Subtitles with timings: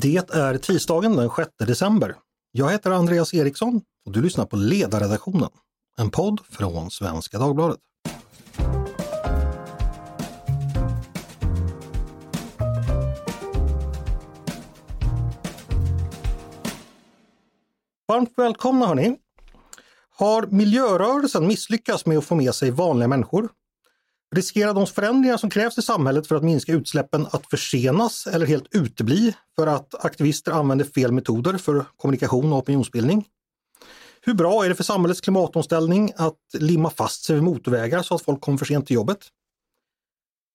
[0.00, 2.16] Det är tisdagen den 6 december.
[2.52, 5.48] Jag heter Andreas Eriksson och du lyssnar på Ledarredaktionen,
[5.98, 7.78] en podd från Svenska Dagbladet.
[18.08, 19.16] Varmt välkomna hörni!
[20.18, 23.48] Har miljörörelsen misslyckats med att få med sig vanliga människor?
[24.34, 28.66] Riskerar de förändringar som krävs i samhället för att minska utsläppen att försenas eller helt
[28.70, 33.24] utebli för att aktivister använder fel metoder för kommunikation och opinionsbildning?
[34.20, 38.22] Hur bra är det för samhällets klimatomställning att limma fast sig vid motorvägar så att
[38.22, 39.18] folk kommer för sent till jobbet?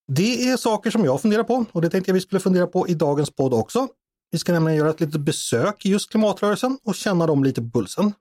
[0.08, 2.88] Det är saker som jag funderar på och det tänkte jag vi skulle fundera på
[2.88, 3.88] i dagens podd också.
[4.32, 7.70] Vi ska nämligen göra ett litet besök i just klimatrörelsen och känna dem lite på
[7.70, 8.14] pulsen.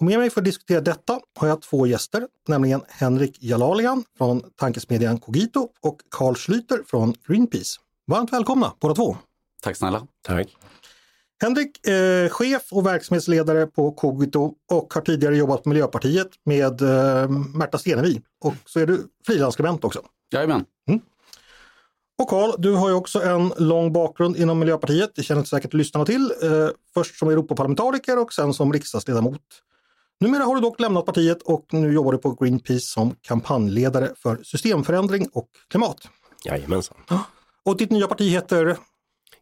[0.00, 4.42] Och med mig för att diskutera detta har jag två gäster, nämligen Henrik Jalalian från
[4.56, 7.80] tankesmedjan Cogito och Carl Schlüter från Greenpeace.
[8.06, 9.16] Varmt välkomna båda två!
[9.62, 10.06] Tack snälla!
[10.22, 10.56] Tack!
[11.42, 17.28] Henrik, eh, chef och verksamhetsledare på Cogito och har tidigare jobbat på Miljöpartiet med eh,
[17.54, 18.22] Märta Stenevi.
[18.44, 20.00] Och så är du frilansskribent också.
[20.32, 20.64] Jajamän!
[20.88, 21.00] Mm.
[22.18, 26.06] Och Carl, du har ju också en lång bakgrund inom Miljöpartiet, det känner säkert lyssnarna
[26.06, 26.32] till.
[26.42, 29.42] Eh, först som Europaparlamentariker och sen som riksdagsledamot.
[30.20, 34.42] Numera har du dock lämnat partiet och nu jobbar du på Greenpeace som kampanjledare för
[34.42, 36.08] systemförändring och klimat.
[36.44, 36.96] Jajamensan.
[37.64, 38.76] Och ditt nya parti heter?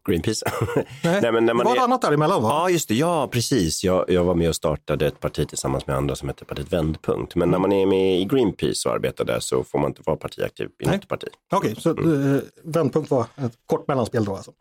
[0.07, 0.45] Greenpeace.
[1.03, 1.81] Nej, Nej men när man det var är...
[1.81, 2.49] annat däremellan va?
[2.49, 2.95] Ja, just det.
[2.95, 3.83] Ja, precis.
[3.83, 7.35] Jag, jag var med och startade ett parti tillsammans med andra som heter partiet Vändpunkt.
[7.35, 10.17] Men när man är med i Greenpeace och arbetar där så får man inte vara
[10.17, 11.27] partiaktiv i något parti.
[11.51, 12.35] Okej, okay, så mm.
[12.35, 14.51] eh, Vändpunkt var ett kort mellanspel då alltså.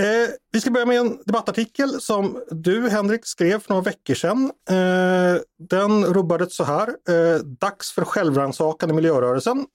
[0.00, 4.50] Eh, vi ska börja med en debattartikel som du Henrik skrev för några veckor sedan.
[4.70, 6.88] Eh, den rubbades så här.
[6.88, 9.66] Eh, Dags för självrannsakan i miljörörelsen.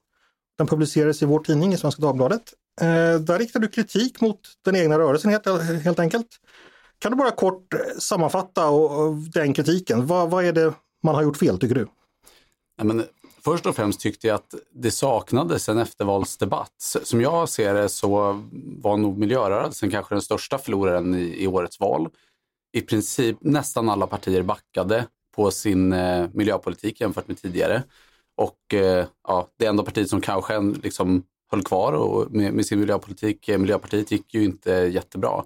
[0.57, 2.53] Den publicerades i vår tidning i Svenska Dagbladet.
[2.81, 5.45] Eh, där riktar du kritik mot den egna rörelsen helt,
[5.83, 6.27] helt enkelt.
[6.99, 10.07] Kan du bara kort eh, sammanfatta och, och den kritiken?
[10.07, 11.87] Vad, vad är det man har gjort fel tycker du?
[12.77, 13.03] Ja, men
[13.45, 16.97] först och främst tyckte jag att det saknades en eftervalsdebatt.
[17.03, 18.07] Som jag ser det så
[18.77, 22.09] var nog miljörörelsen kanske den största förloraren i, i årets val.
[22.73, 27.83] I princip nästan alla partier backade på sin eh, miljöpolitik jämfört med tidigare.
[28.37, 32.79] Och eh, ja, det enda partiet som kanske liksom höll kvar och med, med sin
[32.79, 35.43] miljöpolitik, eh, Miljöpartiet, gick ju inte jättebra.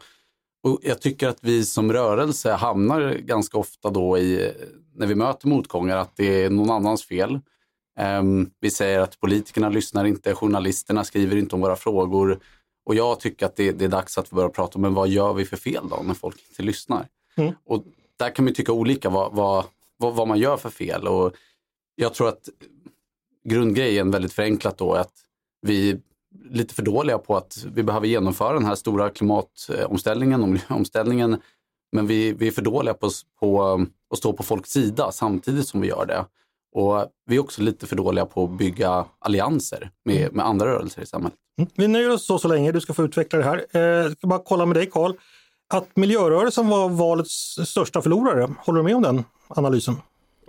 [0.64, 4.52] Och jag tycker att vi som rörelse hamnar ganska ofta då i, eh,
[4.96, 7.40] när vi möter motgångar, att det är någon annans fel.
[8.00, 12.40] Um, vi säger att politikerna lyssnar inte, journalisterna skriver inte om våra frågor.
[12.86, 15.10] Och jag tycker att det, det är dags att vi börjar prata om, men vad
[15.10, 17.08] gör vi för fel då när folk inte lyssnar?
[17.36, 17.54] Mm.
[17.66, 17.84] Och
[18.18, 19.66] där kan man tycka olika vad, vad,
[19.98, 21.08] vad, vad, man gör för fel.
[21.08, 21.34] Och
[21.96, 22.50] jag tror att
[23.44, 25.14] grundgrejen väldigt förenklat då är att
[25.62, 26.00] vi är
[26.50, 31.42] lite för dåliga på att vi behöver genomföra den här stora klimatomställningen, omställningen,
[31.92, 33.80] men vi, vi är för dåliga på, på
[34.10, 36.26] att stå på folks sida samtidigt som vi gör det.
[36.72, 40.34] Och vi är också lite för dåliga på att bygga allianser med, mm.
[40.34, 41.38] med andra rörelser i samhället.
[41.58, 41.70] Mm.
[41.76, 43.66] Vi nöjer oss så så länge, du ska få utveckla det här.
[43.72, 45.14] Eh, jag ska bara kolla med dig Karl.
[45.74, 49.96] Att miljörörelsen var valets största förlorare, håller du med om den analysen?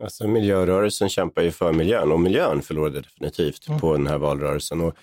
[0.02, 3.80] Alltså miljörörelsen kämpar ju för miljön och miljön förlorade definitivt mm.
[3.80, 4.80] på den här valrörelsen.
[4.80, 4.94] Och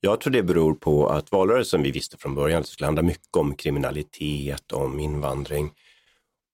[0.00, 3.54] jag tror det beror på att valrörelsen, vi visste från början skulle handla mycket om
[3.54, 5.70] kriminalitet, om invandring.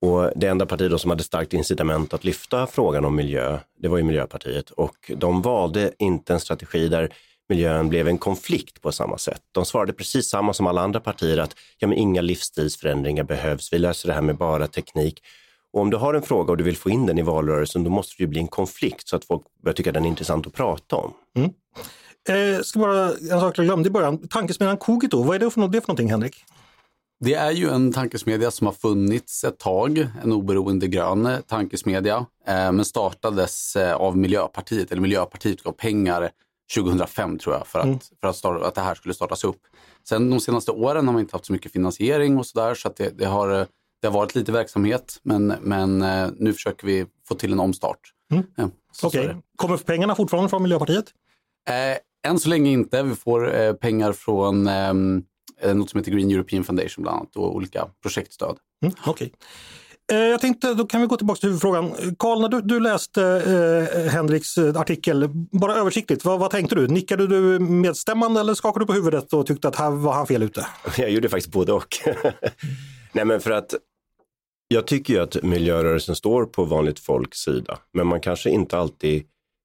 [0.06, 3.88] Och det enda parti då som hade starkt incitament att lyfta frågan om miljö, det
[3.88, 4.70] var ju Miljöpartiet.
[4.70, 7.12] Och de valde inte en strategi där
[7.48, 9.42] miljön blev en konflikt på samma sätt.
[9.52, 13.78] De svarade precis samma som alla andra partier att ja, men inga livsstilsförändringar behövs, vi
[13.78, 15.22] löser det här med bara teknik.
[15.72, 17.90] Och om du har en fråga och du vill få in den i valrörelsen, då
[17.90, 20.54] måste det ju bli en konflikt så att folk börjar tycka den är intressant att
[20.54, 21.12] prata om.
[21.36, 21.50] Mm.
[22.28, 25.68] Eh, ska bara, en sak jag glömde i början, tankesmedjan Kogito, vad är det för,
[25.68, 26.44] det för någonting Henrik?
[27.20, 32.16] Det är ju en tankesmedja som har funnits ett tag, en oberoende grön tankesmedja,
[32.46, 36.30] eh, men startades eh, av Miljöpartiet, eller Miljöpartiet gav pengar
[36.74, 37.98] 2005 tror jag för att, mm.
[38.20, 39.60] för att, starta, att det här skulle startas upp.
[40.08, 42.96] Sen de senaste åren har man inte haft så mycket finansiering och sådär så att
[42.96, 43.48] det, det, har,
[44.02, 48.00] det har varit lite verksamhet men, men eh, nu försöker vi få till en omstart.
[48.32, 48.44] Mm.
[48.56, 48.70] Ja,
[49.02, 49.36] Okej, okay.
[49.56, 51.04] kommer pengarna fortfarande från Miljöpartiet?
[51.68, 53.02] Eh, än så länge inte.
[53.02, 54.94] Vi får eh, pengar från Eh,
[55.74, 58.56] något som heter Green European Foundation bland annat och olika projektstöd.
[58.82, 59.30] Mm, okay.
[60.12, 61.92] Eh, jag tänkte, då kan vi gå tillbaka till huvudfrågan.
[62.18, 66.88] Karl, när du, du läste eh, Henriks eh, artikel, bara översiktligt, vad, vad, tänkte du?
[66.88, 70.42] Nickade du medstämmande eller skakade du på huvudet och tyckte att här var han fel
[70.42, 70.66] ute?
[70.96, 71.96] Jag gjorde faktiskt både och.
[73.12, 73.74] Nej men för att
[74.68, 79.24] jag tycker ju att miljörörelsen står på vanligt folks sida, men man kanske inte alltid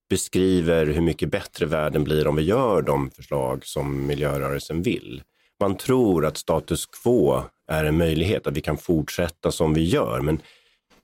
[0.10, 5.24] beskriver hur mycket bättre världen blir om vi gör de förslag som miljörörelsen vill
[5.62, 10.22] man tror att status quo är en möjlighet, att vi kan fortsätta som vi gör.
[10.22, 10.42] Men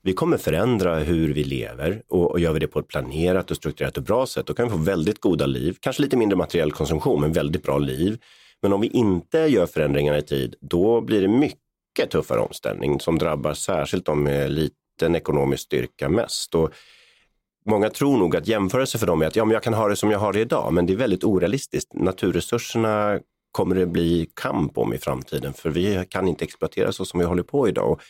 [0.02, 3.56] vi kommer förändra hur vi lever och, och gör vi det på ett planerat och
[3.56, 5.76] strukturerat och bra sätt, då kan vi få väldigt goda liv.
[5.80, 8.18] Kanske lite mindre materiell konsumtion, men väldigt bra liv.
[8.62, 13.18] Men om vi inte gör förändringarna i tid, då blir det mycket tuffare omställning som
[13.18, 16.54] drabbar särskilt de med liten ekonomisk styrka mest.
[16.54, 16.70] Och
[17.66, 19.96] många tror nog att jämförelse för dem är att ja, men jag kan ha det
[19.96, 21.94] som jag har det idag, men det är väldigt orealistiskt.
[21.94, 23.20] Naturresurserna
[23.58, 27.26] kommer det bli kamp om i framtiden, för vi kan inte exploatera så som vi
[27.26, 27.90] håller på idag.
[27.90, 28.00] Och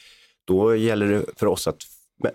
[0.46, 1.76] då gäller det för oss att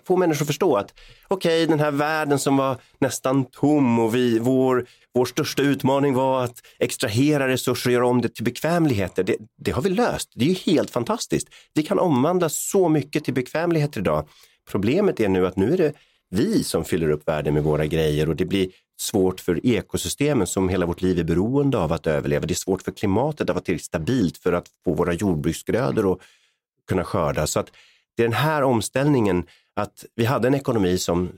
[0.06, 0.94] få människor att förstå att
[1.28, 6.14] okej, okay, den här världen som var nästan tom och vi, vår, vår största utmaning
[6.14, 9.24] var att extrahera resurser och göra om det till bekvämligheter.
[9.24, 10.32] Det, det har vi löst.
[10.34, 11.48] Det är ju helt fantastiskt.
[11.74, 14.28] Vi kan omvandla så mycket till bekvämligheter idag.
[14.70, 15.92] Problemet är nu att nu är det
[16.30, 18.68] vi som fyller upp världen med våra grejer och det blir
[19.04, 22.46] svårt för ekosystemen som hela vårt liv är beroende av att överleva.
[22.46, 26.18] Det är svårt för klimatet att vara tillräckligt stabilt för att få våra jordbruksgrödor att
[26.88, 27.46] kunna skörda.
[27.46, 27.70] Så att
[28.16, 29.46] det är den här omställningen
[29.76, 31.32] att vi hade en ekonomi som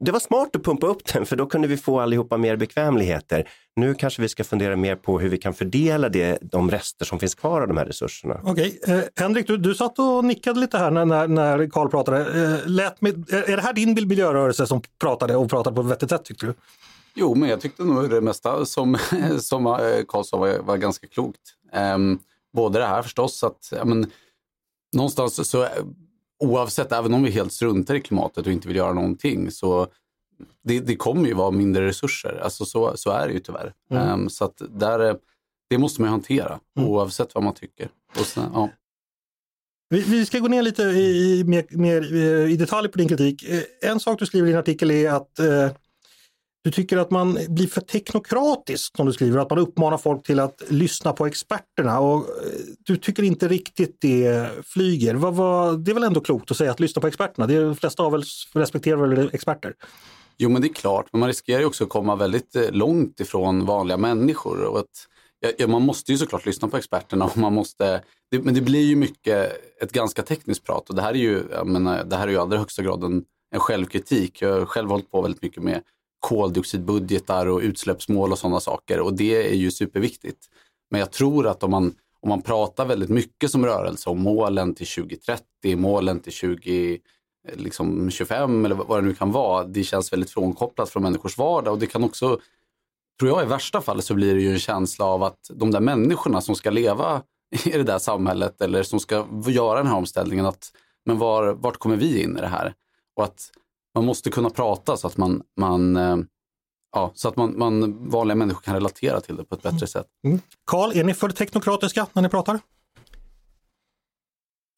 [0.00, 3.48] det var smart att pumpa upp den för då kunde vi få allihopa mer bekvämligheter.
[3.76, 7.18] Nu kanske vi ska fundera mer på hur vi kan fördela det, de rester som
[7.18, 8.40] finns kvar av de här resurserna.
[8.44, 12.18] Okej, eh, Henrik, du, du satt och nickade lite här när, när, när Carl pratade.
[12.18, 15.88] Eh, lät med, eh, är det här din miljörörelse som pratade och pratade på ett
[15.88, 16.54] vettigt sätt tyckte du?
[17.18, 18.98] Jo, men jag tyckte nog det mesta som,
[19.40, 21.40] som eh, Carl sa var, var ganska klokt.
[21.94, 22.18] Um,
[22.52, 24.10] både det här förstås att men,
[24.92, 25.68] någonstans så
[26.38, 29.86] oavsett, även om vi helt struntar i klimatet och inte vill göra någonting, så
[30.62, 32.40] det, det kommer ju vara mindre resurser.
[32.42, 33.72] Alltså så, så är det ju tyvärr.
[33.90, 34.12] Mm.
[34.12, 35.16] Um, så att där,
[35.70, 36.88] det måste man ju hantera mm.
[36.88, 37.88] oavsett vad man tycker.
[38.24, 38.70] Sen, ja.
[39.88, 42.14] vi, vi, ska gå ner lite i, mer, mer,
[42.48, 43.42] i detalj på din kritik.
[43.42, 45.70] Eh, en sak du skriver i din artikel är att eh,
[46.66, 50.40] du tycker att man blir för teknokratisk som du skriver, att man uppmanar folk till
[50.40, 52.24] att lyssna på experterna och eh,
[52.78, 55.14] du tycker inte riktigt det flyger.
[55.14, 57.46] Vad, vad, det är väl ändå klokt att säga att lyssna på experterna?
[57.46, 59.74] Det är, de flesta av oss respekterar väl experter?
[60.38, 63.20] Jo men det är klart, men man riskerar ju också att komma väldigt eh, långt
[63.20, 64.64] ifrån vanliga människor.
[64.64, 65.06] Och att,
[65.58, 68.84] ja, man måste ju såklart lyssna på experterna och man måste, det, men det blir
[68.84, 69.52] ju mycket
[69.82, 72.38] ett ganska tekniskt prat och det här är ju, menar, det här är ju i
[72.38, 73.24] allra högsta grad en,
[73.54, 74.42] en självkritik.
[74.42, 75.82] Jag har själv hållit på väldigt mycket med
[76.20, 80.46] koldioxidbudgetar och utsläppsmål och sådana saker och det är ju superviktigt.
[80.90, 84.74] Men jag tror att om man, om man pratar väldigt mycket som rörelse om målen
[84.74, 87.00] till 2030, målen till 2025
[87.48, 88.10] eh, liksom
[88.64, 91.86] eller vad det nu kan vara, det känns väldigt frånkopplat från människors vardag och det
[91.86, 92.40] kan också,
[93.20, 95.80] tror jag i värsta fall så blir det ju en känsla av att de där
[95.80, 97.22] människorna som ska leva
[97.64, 100.72] i det där samhället eller som ska göra den här omställningen, att
[101.04, 102.74] men var, vart kommer vi in i det här?
[103.16, 103.50] Och att
[103.96, 106.16] man måste kunna prata så att man, man eh,
[106.92, 109.88] Ja, så att man, man, vanliga människor kan relatera till det på ett bättre mm.
[109.88, 110.06] sätt.
[110.64, 111.00] Karl, mm.
[111.00, 112.60] är ni för teknokratiska när ni pratar?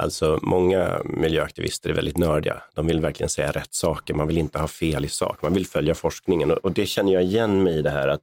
[0.02, 2.62] Alltså många miljöaktivister är väldigt nördiga.
[2.74, 4.14] De vill verkligen säga rätt saker.
[4.14, 5.42] Man vill inte ha fel i sak.
[5.42, 8.22] Man vill följa forskningen och det känner jag igen mig i det här att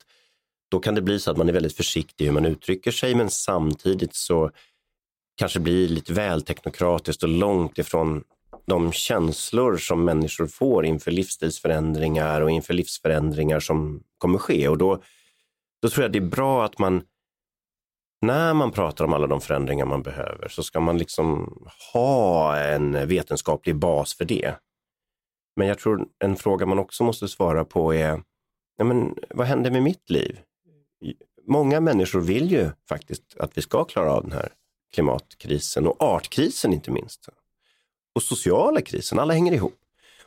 [0.72, 3.30] då kan det bli så att man är väldigt försiktig hur man uttrycker sig men
[3.30, 4.52] samtidigt så
[5.38, 8.24] kanske blir lite väl teknokratiskt och långt ifrån
[8.66, 14.68] de känslor som människor får inför livsstilsförändringar och inför livsförändringar som kommer ske.
[14.68, 15.02] Och då,
[15.82, 17.04] då tror jag det är bra att man,
[18.22, 21.58] när man pratar om alla de förändringar man behöver, så ska man liksom
[21.94, 24.56] ha en vetenskaplig bas för det.
[25.56, 28.22] Men jag tror en fråga man också måste svara på är,
[28.78, 30.40] ja, men, vad händer med mitt liv?
[31.48, 34.50] Många människor vill ju faktiskt att vi ska klara av den här
[34.94, 37.30] klimatkrisen och artkrisen inte minst
[38.16, 39.20] och sociala krisen.
[39.20, 39.78] Alla hänger ihop.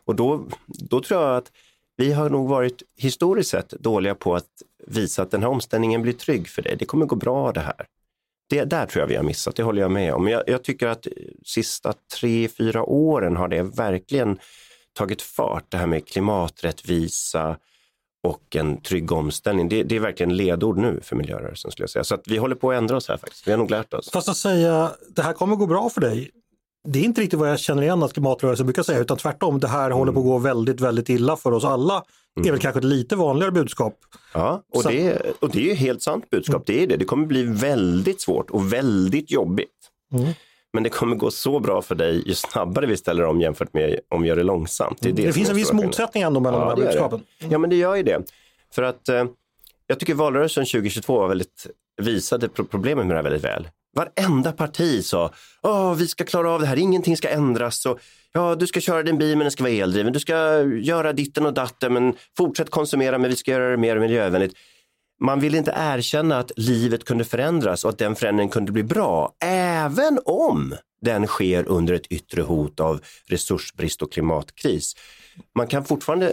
[0.04, 1.52] Och då, då tror jag att
[1.96, 6.12] vi har nog varit historiskt sett dåliga på att visa att den här omställningen blir
[6.12, 6.76] trygg för dig.
[6.76, 7.86] Det kommer gå bra det här.
[8.50, 10.24] Det där tror jag vi har missat, det håller jag med om.
[10.24, 11.06] Men jag, jag tycker att
[11.44, 14.38] sista tre, fyra åren har det verkligen
[14.92, 15.64] tagit fart.
[15.68, 17.56] Det här med klimaträttvisa
[18.22, 19.68] och en trygg omställning.
[19.68, 22.04] Det, det, är verkligen ledord nu för miljörörelsen skulle jag säga.
[22.04, 23.46] Så att vi håller på att ändra oss här faktiskt.
[23.46, 24.10] Vi har nog lärt oss.
[24.10, 26.30] Fast att säga det här kommer gå bra för dig,
[26.92, 29.68] det är inte riktigt vad jag känner igen att klimatrörelsen brukar säga, utan tvärtom, det
[29.68, 29.98] här mm.
[29.98, 31.94] håller på att gå väldigt, väldigt illa för oss alla.
[31.94, 32.04] Mm.
[32.34, 32.60] Det är väl mm.
[32.60, 33.94] kanske ett lite vanligare budskap.
[34.34, 34.88] Ja, och, Så...
[34.88, 36.64] det, är, och det är helt sant budskap, mm.
[36.66, 36.96] det är det.
[36.96, 39.68] Det kommer bli väldigt svårt och väldigt jobbigt.
[40.12, 40.32] Mm.
[40.72, 44.00] Men det kommer gå så bra för dig ju snabbare vi ställer om jämfört med
[44.08, 44.98] om vi gör det långsamt.
[45.00, 47.20] Det, det, det finns en viss motsättning ändå mellan ja, de här budskapen.
[47.38, 48.22] Ja, men det gör ju det.
[48.74, 49.24] För att eh,
[49.86, 51.66] jag tycker valrörelsen 2022 var väldigt,
[52.02, 53.68] visade problemet med det här väldigt väl.
[53.98, 57.86] Varenda parti sa, Åh, vi ska klara av det här, ingenting ska ändras.
[57.86, 57.98] Och,
[58.32, 60.12] ja, du ska köra din bil men den ska vara eldriven.
[60.12, 63.98] Du ska göra ditten och datten men fortsätt konsumera men vi ska göra det mer
[63.98, 64.54] miljövänligt.
[65.20, 69.32] man ville inte erkänna att livet kunde förändras och att den förändringen kunde bli bra,
[69.44, 74.96] även om den sker under ett yttre hot av resursbrist och klimatkris.
[75.54, 76.32] Man kan fortfarande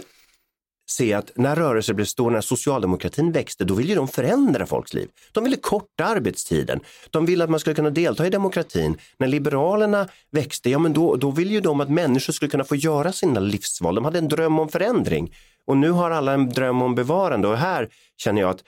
[0.86, 5.08] se att när rörelser blev stora, när socialdemokratin växte, då ville de förändra folks liv.
[5.32, 6.80] De ville korta arbetstiden.
[7.10, 8.96] De ville att man skulle kunna delta i demokratin.
[9.18, 12.76] När liberalerna växte, ja men då, då ville ju de att människor skulle kunna få
[12.76, 13.94] göra sina livsval.
[13.94, 15.34] De hade en dröm om förändring.
[15.64, 18.62] Och nu har alla en dröm om bevarande och här känner jag att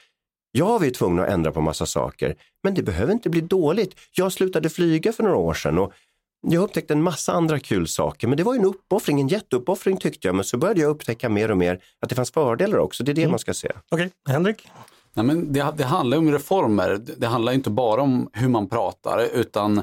[0.53, 3.95] Ja, vi är tvungna att ändra på massa saker, men det behöver inte bli dåligt.
[4.13, 5.93] Jag slutade flyga för några år sedan och
[6.41, 10.29] jag upptäckte en massa andra kul saker, men det var en uppoffring, en jätteuppoffring tyckte
[10.29, 10.35] jag.
[10.35, 13.05] Men så började jag upptäcka mer och mer att det fanns fördelar också.
[13.05, 13.31] Det är det mm.
[13.31, 13.69] man ska se.
[13.69, 14.35] Okej, okay.
[14.35, 14.69] Henrik?
[15.15, 17.01] Nej, men det, det handlar om reformer.
[17.17, 19.83] Det handlar inte bara om hur man pratar, utan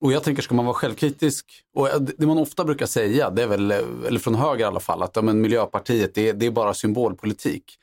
[0.00, 3.46] och jag tänker, ska man vara självkritisk, och det man ofta brukar säga, det är
[3.46, 6.74] väl, eller från höger i alla fall, att ja, men Miljöpartiet, det, det är bara
[6.74, 7.78] symbolpolitik.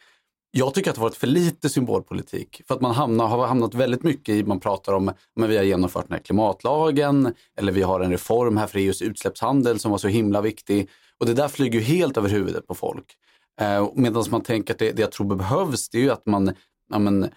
[0.57, 2.62] Jag tycker att det har varit för lite symbolpolitik.
[2.67, 5.63] För att man hamnar, har hamnat väldigt mycket i, man pratar om, men vi har
[5.63, 9.97] genomfört den här klimatlagen, eller vi har en reform här för EUs utsläppshandel som var
[9.97, 10.89] så himla viktig.
[11.17, 13.05] Och det där flyger ju helt över huvudet på folk.
[13.62, 16.53] Eh, Medan man tänker att det, det jag tror behövs, det är ju att man,
[16.89, 17.29] ja, men,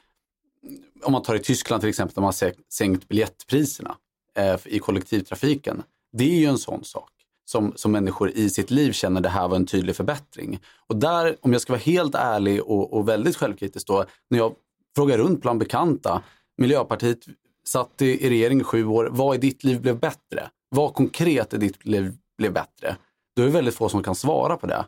[1.02, 3.96] om man tar i Tyskland till exempel, där man har sänkt biljettpriserna
[4.36, 5.82] eh, i kollektivtrafiken.
[6.12, 7.10] Det är ju en sån sak
[7.48, 10.60] som, som människor i sitt liv känner det här var en tydlig förbättring.
[10.86, 14.54] Och där, om jag ska vara helt ärlig och, och väldigt självkritisk då, när jag
[14.96, 16.22] frågar runt bland bekanta,
[16.56, 17.18] Miljöpartiet
[17.64, 20.50] satt i, i regering i sju år, vad i ditt liv blev bättre?
[20.68, 22.96] Vad konkret i ditt liv blev bättre?
[23.36, 24.84] Då är det väldigt få som kan svara på det.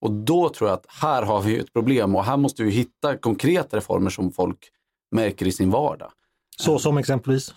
[0.00, 3.16] Och då tror jag att här har vi ett problem och här måste vi hitta
[3.16, 4.58] konkreta reformer som folk
[5.10, 6.10] märker i sin vardag.
[6.56, 7.54] Så som exempelvis?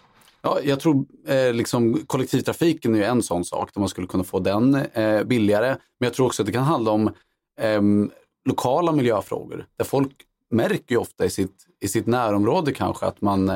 [0.48, 4.40] Ja, jag tror eh, liksom, kollektivtrafiken är en sån sak, där man skulle kunna få
[4.40, 5.68] den eh, billigare.
[5.70, 7.08] Men jag tror också att det kan handla om
[7.60, 7.82] eh,
[8.50, 10.12] lokala miljöfrågor, där folk
[10.52, 13.52] märker ju ofta i sitt, i sitt närområde kanske att man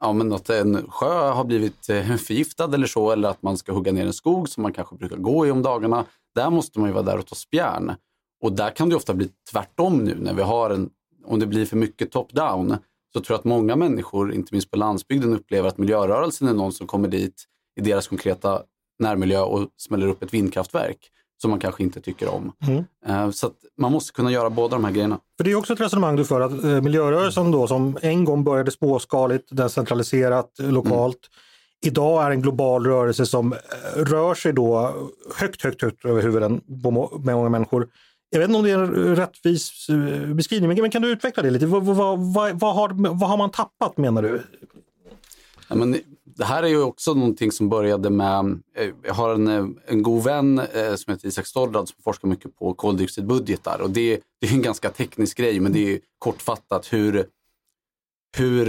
[0.00, 3.72] ja, men att en sjö har blivit eh, förgiftad eller så, eller att man ska
[3.72, 6.04] hugga ner en skog som man kanske brukar gå i om dagarna.
[6.34, 7.92] Där måste man ju vara där och ta spjärn.
[8.42, 10.90] Och där kan det ofta bli tvärtom nu när vi har en,
[11.24, 12.78] om det blir för mycket top-down,
[13.14, 16.72] så tror jag att många människor, inte minst på landsbygden, upplever att miljörörelsen är någon
[16.72, 17.44] som kommer dit
[17.80, 18.62] i deras konkreta
[18.98, 20.98] närmiljö och smäller upp ett vindkraftverk
[21.42, 22.52] som man kanske inte tycker om.
[22.66, 22.84] Mm.
[23.06, 25.18] Eh, så man måste kunna göra båda de här grejerna.
[25.36, 28.44] För Det är också ett resonemang du för att eh, miljörörelsen då som en gång
[28.44, 31.18] började småskaligt, decentraliserat, eh, lokalt,
[31.82, 31.92] mm.
[31.92, 33.54] idag är en global rörelse som
[33.96, 34.94] rör sig då
[35.36, 37.88] högt, högt, högt över huvuden på många människor.
[38.34, 41.50] Jag vet inte om det är en rättvis eh, beskrivning, men kan du utveckla det
[41.50, 41.66] lite?
[41.66, 41.96] Vad, vad,
[42.34, 44.42] vad, vad har, vad har man tappat menar du?
[45.68, 49.48] Ja, men det här är ju också någonting som började med, eh, jag har en,
[49.48, 50.60] eh, en god vän
[50.96, 54.90] som heter Isak Stolrad som forskar mycket på koldioxidbudgetar och det, det är en ganska
[54.90, 57.26] teknisk grej men det är kortfattat hur,
[58.36, 58.66] hur,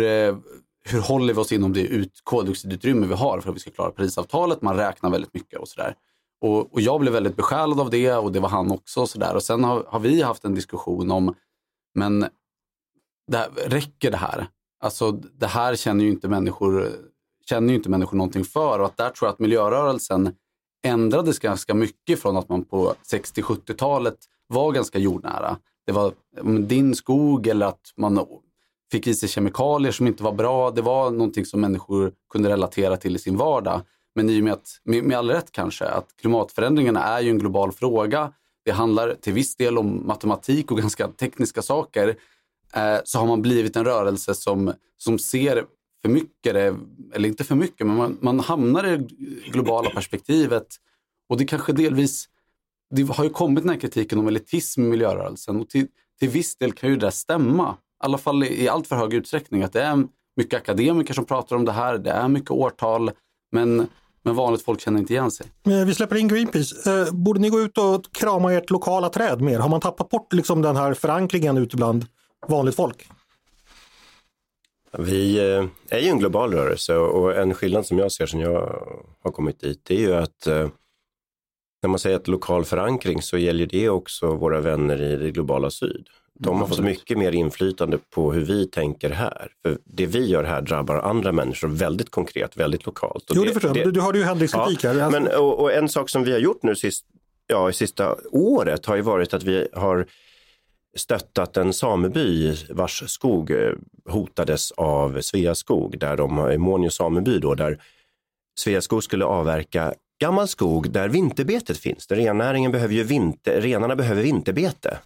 [0.90, 3.92] hur håller vi oss inom det ut, koldioxidutrymme vi har för att vi ska klara
[3.92, 4.62] Parisavtalet.
[4.62, 5.96] Man räknar väldigt mycket och sådär.
[6.42, 9.02] Och, och, jag blev väldigt besjälad av det och det var han också.
[9.02, 9.36] Och, så där.
[9.36, 11.36] och sen har, har, vi haft en diskussion om,
[11.96, 12.20] men
[13.32, 14.48] det här, räcker det här?
[14.80, 16.92] Alltså det här känner ju inte människor,
[17.50, 18.80] känner ju inte människor någonting för.
[18.80, 20.36] Och att där tror jag att miljörörelsen
[20.84, 25.58] ändrades ganska mycket från att man på 60-70-talet var ganska jordnära.
[25.86, 26.14] Det var
[26.68, 28.26] din skog eller att man
[28.92, 30.72] fick i sig kemikalier som inte var bra.
[30.72, 33.82] Det var någonting som människor kunde relatera till i sin vardag.
[34.16, 37.40] Men i och med, att, med, med all rätt kanske, att klimatförändringarna är ju en
[37.40, 38.34] global fråga.
[38.66, 42.16] Det handlar till viss del om matematik och ganska tekniska saker.
[42.74, 45.66] Eh, så har man blivit en rörelse som, som ser
[46.02, 46.76] för mycket, eh,
[47.14, 49.08] eller inte för mycket, men man, man hamnar i det
[49.52, 50.68] globala perspektivet.
[51.30, 52.26] Och det kanske delvis,
[52.96, 55.88] det har ju kommit den här kritiken om elitism i miljörörelsen och till,
[56.20, 57.72] till viss del kan ju det stämma.
[57.72, 59.64] I alla fall i, i allt för hög utsträckning.
[59.64, 63.12] Att det är mycket akademiker som pratar om det här, det är mycket årtal.
[63.52, 63.88] Men
[64.26, 65.48] men vanligt folk känner inte igen sig.
[65.64, 66.92] Vi släpper in Greenpeace.
[66.92, 69.60] Eh, borde ni gå ut och krama ert lokala träd mer?
[69.60, 72.06] Har man tappat bort liksom den här förankringen ute bland
[72.48, 73.08] vanligt folk?
[74.98, 78.86] Vi eh, är ju en global rörelse och en skillnad som jag ser sedan jag
[79.24, 80.68] har kommit dit det är ju att eh,
[81.82, 85.70] när man säger att lokal förankring så gäller det också våra vänner i det globala
[85.70, 86.08] syd.
[86.40, 89.52] De har fått mycket mer inflytande på hur vi tänker här.
[89.62, 93.30] För det vi gör här drabbar andra människor väldigt konkret, väldigt lokalt.
[93.30, 93.94] Och jo, det, det förstår jag.
[93.94, 95.12] Du, hörde ju Henriks ja, här.
[95.12, 97.06] Men, och, och, en sak som vi har gjort nu sist,
[97.48, 100.06] ja, sista året har ju varit att vi har
[100.96, 103.72] stöttat en sameby vars skog eh,
[104.10, 107.82] hotades av Sveaskog, där de, i Månio sameby då, där
[108.60, 112.08] Sveaskog skulle avverka gammal skog där vinterbetet finns.
[112.08, 114.98] Där rennäringen behöver ju vinter, renarna behöver vinterbete.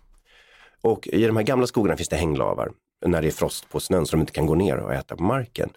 [0.81, 2.71] Och i de här gamla skogarna finns det hänglavar.
[3.05, 5.23] när det är frost på snön så de inte kan gå ner och äta på
[5.23, 5.69] marken.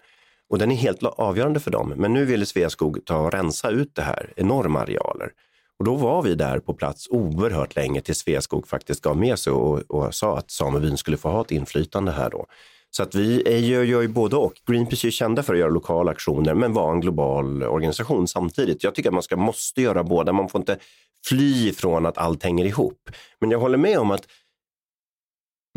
[0.49, 1.93] Och den är helt avgörande för dem.
[1.97, 5.31] Men nu ville Sveaskog ta och rensa ut det här, enorma arealer.
[5.79, 9.53] Och då var vi där på plats oerhört länge tills Sveaskog faktiskt gav med sig
[9.53, 12.45] och, och sa att samebyn skulle få ha ett inflytande här då.
[12.89, 14.53] Så att vi är, gör, gör ju både och.
[14.67, 18.83] Greenpeace är kända för att göra lokala aktioner men vara en global organisation samtidigt.
[18.83, 20.33] Jag tycker att man ska, måste göra båda.
[20.33, 20.77] Man får inte
[21.25, 23.09] fly från att allt hänger ihop.
[23.39, 24.27] Men jag håller med om att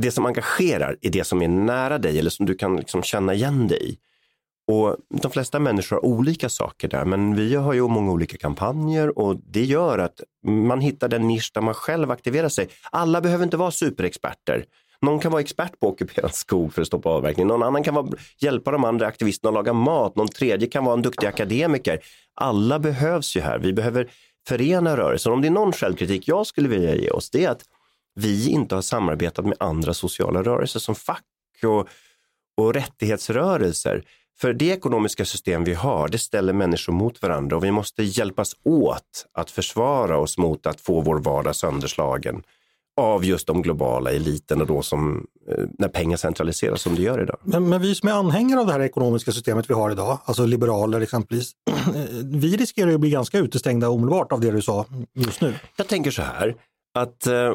[0.02, 3.34] det som engagerar är det som är nära dig eller som du kan liksom känna
[3.34, 3.98] igen dig i.
[4.68, 9.18] Och de flesta människor har olika saker där, men vi har ju många olika kampanjer
[9.18, 12.68] och det gör att man hittar den nisch där man själv aktiverar sig.
[12.90, 14.64] Alla behöver inte vara superexperter.
[15.00, 17.46] Någon kan vara expert på ockuperad skog för att stoppa avverkning.
[17.46, 20.16] Någon annan kan vara, hjälpa de andra aktivisterna att laga mat.
[20.16, 22.00] Någon tredje kan vara en duktig akademiker.
[22.34, 23.58] Alla behövs ju här.
[23.58, 24.10] Vi behöver
[24.48, 25.32] förena rörelsen.
[25.32, 27.64] Om det är någon självkritik jag skulle vilja ge oss, det är att
[28.16, 31.24] vi inte har samarbetat med andra sociala rörelser som fack
[31.64, 31.88] och,
[32.56, 34.04] och rättighetsrörelser.
[34.40, 38.54] För det ekonomiska system vi har, det ställer människor mot varandra och vi måste hjälpas
[38.64, 42.42] åt att försvara oss mot att få vår vardag sönderslagen
[42.96, 47.38] av just de globala eliterna då som eh, när pengar centraliseras som det gör idag.
[47.42, 50.46] Men, men, vi som är anhängare av det här ekonomiska systemet vi har idag, alltså
[50.46, 51.52] liberaler exempelvis,
[52.24, 55.54] vi riskerar ju att bli ganska utestängda omedelbart av det du sa just nu.
[55.76, 56.56] Jag tänker så här
[56.94, 57.54] att eh,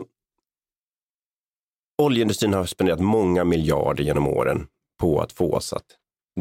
[2.01, 4.67] oljeindustrin har spenderat många miljarder genom åren
[4.99, 5.85] på att få oss att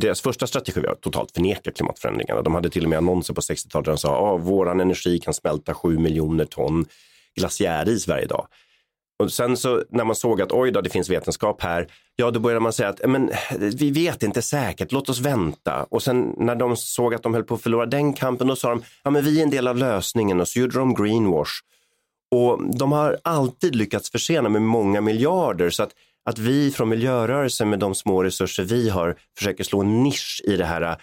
[0.00, 2.43] deras första strategi var att totalt förneka klimatförändringarna.
[2.43, 5.35] De hade till och med annonser på 60-talet där de sa att våran energi kan
[5.35, 6.87] smälta 7 miljoner ton
[7.38, 8.47] glaciäris varje dag.
[9.21, 11.87] Och sen så när man såg att oj då, det finns vetenskap här,
[12.17, 15.87] ja då började man säga att men, vi vet inte säkert, låt oss vänta.
[15.90, 18.69] Och sen när de såg att de höll på att förlora den kampen, då sa
[18.69, 21.50] de, ja men vi är en del av lösningen och så gjorde de greenwash.
[22.31, 25.71] Och de har alltid lyckats försena med många miljarder.
[25.71, 25.93] Så att,
[26.25, 30.57] att vi från miljörörelsen med de små resurser vi har försöker slå en nisch i
[30.57, 30.97] det här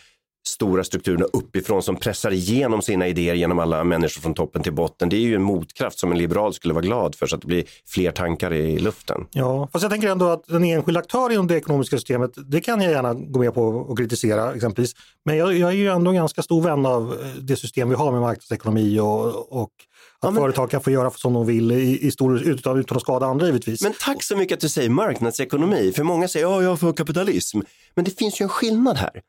[0.48, 5.10] stora strukturerna uppifrån som pressar igenom sina idéer genom alla människor från toppen till botten.
[5.10, 7.48] Det är ju en motkraft som en liberal skulle vara glad för så att det
[7.48, 9.28] blir fler tankar i luften.
[9.32, 12.82] Ja, fast jag tänker ändå att en enskild aktör inom det ekonomiska systemet, det kan
[12.82, 14.94] jag gärna gå med på och kritisera exempelvis.
[15.26, 17.96] Men jag, jag är ju ändå en ganska stor vän av eh, det system vi
[17.96, 19.72] har med marknadsekonomi och, och
[20.20, 20.42] att ja, men...
[20.42, 23.46] företag kan få göra som de vill i, i stor, utan, utan att skada andra
[23.46, 23.82] givetvis.
[23.82, 26.94] Men tack så mycket att du säger marknadsekonomi, för många säger ja, jag är för
[26.94, 27.60] kapitalism.
[27.96, 29.22] Men det finns ju en skillnad här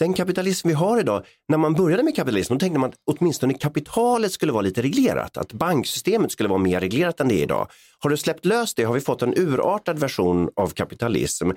[0.00, 3.54] den kapitalism vi har idag, när man började med kapitalism, då tänkte man att åtminstone
[3.54, 7.68] kapitalet skulle vara lite reglerat, att banksystemet skulle vara mer reglerat än det är idag.
[7.98, 11.50] Har du släppt lös det har vi fått en urartad version av kapitalism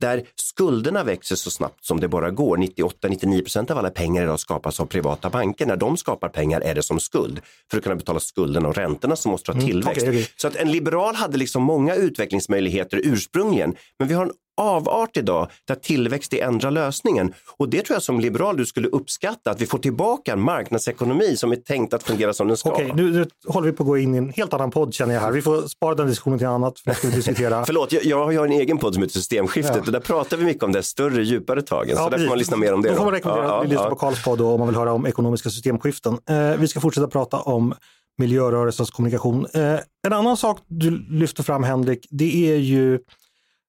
[0.00, 2.56] där skulderna växer så snabbt som det bara går.
[2.56, 5.66] 98-99% av alla pengar idag skapas av privata banker.
[5.66, 7.40] När de skapar pengar är det som skuld.
[7.70, 10.02] För att kunna betala skulderna och räntorna så måste du ha mm, tillväxt.
[10.02, 10.32] Mm, okay, okay.
[10.36, 13.76] Så att en liberal hade liksom många utvecklingsmöjligheter ursprungligen.
[13.98, 17.34] Men vi har en avart idag där tillväxt är enda lösningen.
[17.56, 21.36] Och det tror jag som liberal du skulle uppskatta, att vi får tillbaka en marknadsekonomi
[21.36, 22.70] som är tänkt att fungera som den ska.
[22.70, 25.14] Okej, nu, nu håller vi på att gå in i en helt annan podd känner
[25.14, 25.32] jag här.
[25.32, 26.78] Vi får spara den diskussionen till annat.
[26.78, 27.64] För diskutera.
[27.66, 29.82] Förlåt, jag, jag har en egen podd som heter Systemskiftet ja.
[29.86, 31.96] och där pratar vi mycket om det större, djupare tagen.
[31.96, 32.88] Ja, så där får man lyssna mer om det.
[32.88, 35.06] Då får man rekommendera ja, att lyssna på Karls podd om man vill höra om
[35.06, 36.18] ekonomiska systemskiften.
[36.28, 37.74] Eh, vi ska fortsätta prata om
[38.18, 39.46] miljörörelsens kommunikation.
[39.54, 42.98] Eh, en annan sak du lyfter fram Henrik, det är ju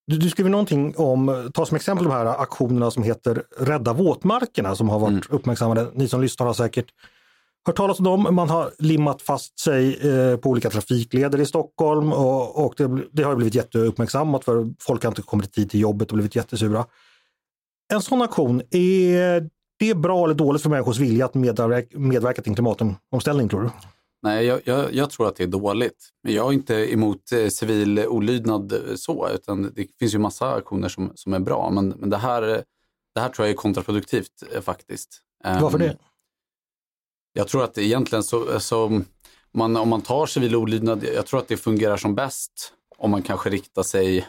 [0.07, 4.75] du, du skriver någonting om, ta som exempel de här aktionerna som heter Rädda våtmarkerna
[4.75, 5.27] som har varit mm.
[5.29, 5.87] uppmärksammade.
[5.93, 6.85] Ni som lyssnar har säkert
[7.65, 8.27] hört talas om dem.
[8.31, 13.23] Man har limmat fast sig eh, på olika trafikleder i Stockholm och, och det, det,
[13.23, 16.85] har blivit jätteuppmärksammat för folk har inte kommit i tid till jobbet och blivit jättesura.
[17.93, 22.55] En sån aktion, är det bra eller dåligt för människors vilja att medverka, medverka till
[22.55, 23.69] klimatomställning tror du?
[24.23, 26.09] Nej, jag, jag, jag, tror att det är dåligt.
[26.23, 30.53] Men jag är inte emot eh, civil olydnad eh, så, utan det finns ju massa
[30.53, 31.69] aktioner som, som är bra.
[31.69, 32.41] Men, men det, här,
[33.15, 35.21] det här tror jag är kontraproduktivt eh, faktiskt.
[35.61, 35.97] Varför det?
[37.33, 39.01] Jag tror att egentligen så, så
[39.51, 43.21] man, om man tar civil olydnad, jag tror att det fungerar som bäst om man
[43.21, 44.27] kanske riktar sig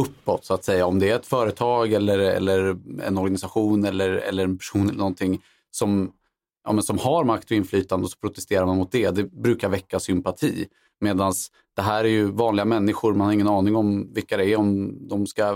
[0.00, 0.86] uppåt så att säga.
[0.86, 5.42] Om det är ett företag eller, eller en organisation eller, eller en person eller någonting
[5.70, 6.12] som
[6.64, 9.10] ja, men som har makt och inflytande och så protesterar man mot det.
[9.10, 10.66] Det brukar väcka sympati.
[11.00, 11.32] Medan
[11.76, 14.98] det här är ju vanliga människor, man har ingen aning om vilka det är, om
[15.08, 15.52] de ska,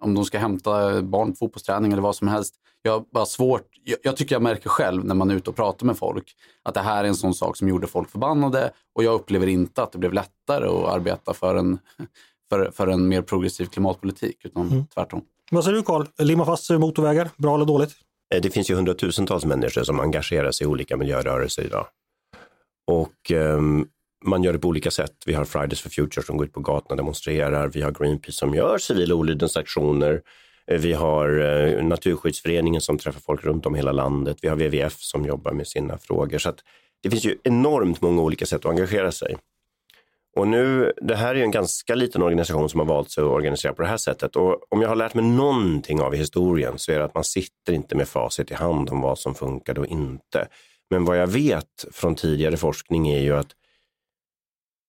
[0.00, 2.54] om de ska hämta barn på fotbollsträning eller vad som helst.
[2.82, 5.86] Jag, bara svårt, jag, jag, tycker jag märker själv när man är ute och pratar
[5.86, 9.14] med folk att det här är en sån sak som gjorde folk förbannade och jag
[9.14, 11.78] upplever inte att det blev lättare att arbeta för en,
[12.48, 14.86] för, för en mer progressiv klimatpolitik, utan mm.
[14.94, 15.22] tvärtom.
[15.50, 16.06] Vad säger du Karl?
[16.18, 17.92] Limma fast motorvägar, bra eller dåligt?
[18.34, 21.86] Eh, det finns ju hundratusentals människor som engagerar sig i olika miljörörelser idag.
[22.86, 23.88] Och um,
[24.24, 25.14] man gör det på olika sätt.
[25.26, 27.68] Vi har Fridays for Future som går ut på gatorna och demonstrerar.
[27.68, 30.22] Vi har Greenpeace som gör civila olydnadsaktioner.
[30.66, 34.38] Eh, vi har eh, Naturskyddsföreningen som träffar folk runt om i hela landet.
[34.42, 36.38] Vi har WWF som jobbar med sina frågor.
[36.38, 36.52] Så
[37.02, 39.36] det finns ju enormt många olika sätt att engagera sig.
[40.38, 43.30] Och nu, det här är ju en ganska liten organisation som har valt sig att
[43.30, 44.36] organisera på det här sättet.
[44.36, 47.72] Och om jag har lärt mig någonting av historien så är det att man sitter
[47.72, 50.48] inte med facit i hand om vad som funkade och inte.
[50.90, 53.46] Men vad jag vet från tidigare forskning är ju att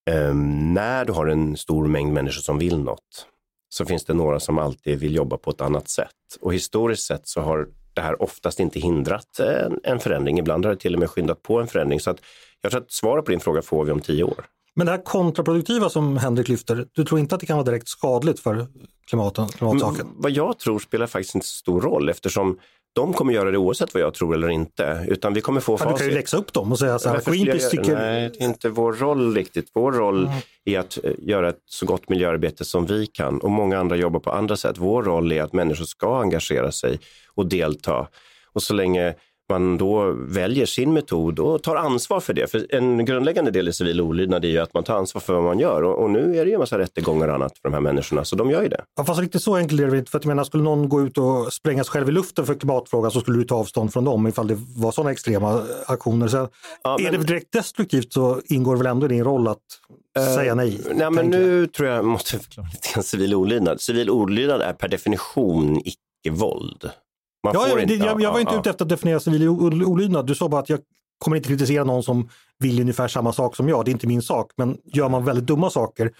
[0.09, 0.33] eh,
[0.73, 3.27] när du har en stor mängd människor som vill något
[3.69, 6.37] så finns det några som alltid vill jobba på ett annat sätt.
[6.41, 10.39] Och historiskt sett så har det här oftast inte hindrat en, en förändring.
[10.39, 11.99] Ibland har det till och med skyndat på en förändring.
[11.99, 12.21] Så att
[12.61, 14.45] jag tror att svaret på din fråga får vi om tio år.
[14.79, 17.87] Men det här kontraproduktiva som Henrik lyfter, du tror inte att det kan vara direkt
[17.87, 18.67] skadligt för
[19.07, 20.01] klimaten, klimatsaken?
[20.01, 22.59] Mm, vad jag tror spelar faktiskt inte så stor roll eftersom
[22.93, 25.05] de kommer göra det oavsett vad jag tror eller inte.
[25.07, 25.97] Utan vi kommer få facit.
[25.97, 27.95] Du kan ju läxa upp dem och säga så här, Greenpeace tycker...
[27.95, 29.71] Nej, det är inte vår roll riktigt.
[29.73, 30.37] Vår roll mm.
[30.65, 34.19] är att eh, göra ett så gott miljöarbete som vi kan och många andra jobbar
[34.19, 34.75] på andra sätt.
[34.77, 36.99] Vår roll är att människor ska engagera sig
[37.35, 38.07] och delta.
[38.53, 39.15] Och så länge
[39.49, 42.51] man då väljer sin metod och tar ansvar för det.
[42.51, 45.43] För en grundläggande del i civil olydnad är ju att man tar ansvar för vad
[45.43, 47.73] man gör och, och nu är det ju en massa rättegångar och annat för de
[47.73, 48.83] här människorna, så de gör ju det.
[48.97, 51.01] Ja, fast riktigt så enkelt är det inte, för att jag menar, skulle någon gå
[51.01, 54.05] ut och spränga sig själv i luften för klimatfrågan så skulle du ta avstånd från
[54.05, 56.27] dem ifall det var sådana extrema aktioner.
[56.27, 56.49] Så
[56.83, 57.21] ja, är men...
[57.21, 59.57] det direkt destruktivt så ingår väl ändå i din roll att
[60.19, 60.81] uh, säga nej?
[60.93, 61.73] Nej, men nu jag.
[61.73, 63.81] tror jag måste förklara lite grann civil olydnad.
[63.81, 66.89] Civil olydnad är per definition icke-våld.
[67.43, 68.59] Man ja, jag, inte, jag, jag var inte ja.
[68.59, 70.27] ute efter att definiera civil olydnad.
[70.27, 70.79] Du sa bara att jag
[71.17, 73.85] kommer inte kritisera någon som vill ungefär samma sak som jag.
[73.85, 74.51] Det är inte min sak.
[74.57, 76.11] Men gör man väldigt dumma saker,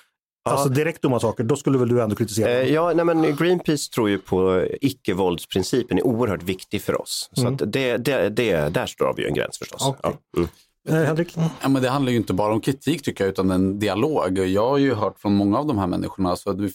[0.44, 0.52] ja.
[0.52, 2.52] alltså direkt dumma saker, då skulle väl du ändå kritisera?
[2.52, 7.30] Eh, ja, nej, men Greenpeace tror ju på icke-våldsprincipen är oerhört viktig för oss.
[7.34, 7.58] Så mm.
[7.58, 9.88] det, det, det, där står vi ju en gräns förstås.
[9.88, 10.12] Okay.
[10.34, 10.38] Ja.
[10.38, 10.50] Mm.
[10.90, 11.38] Eh, Henrik?
[11.62, 14.38] Ja, men det handlar ju inte bara om kritik tycker jag, utan en dialog.
[14.38, 16.72] Jag har ju hört från många av de här människorna, så det är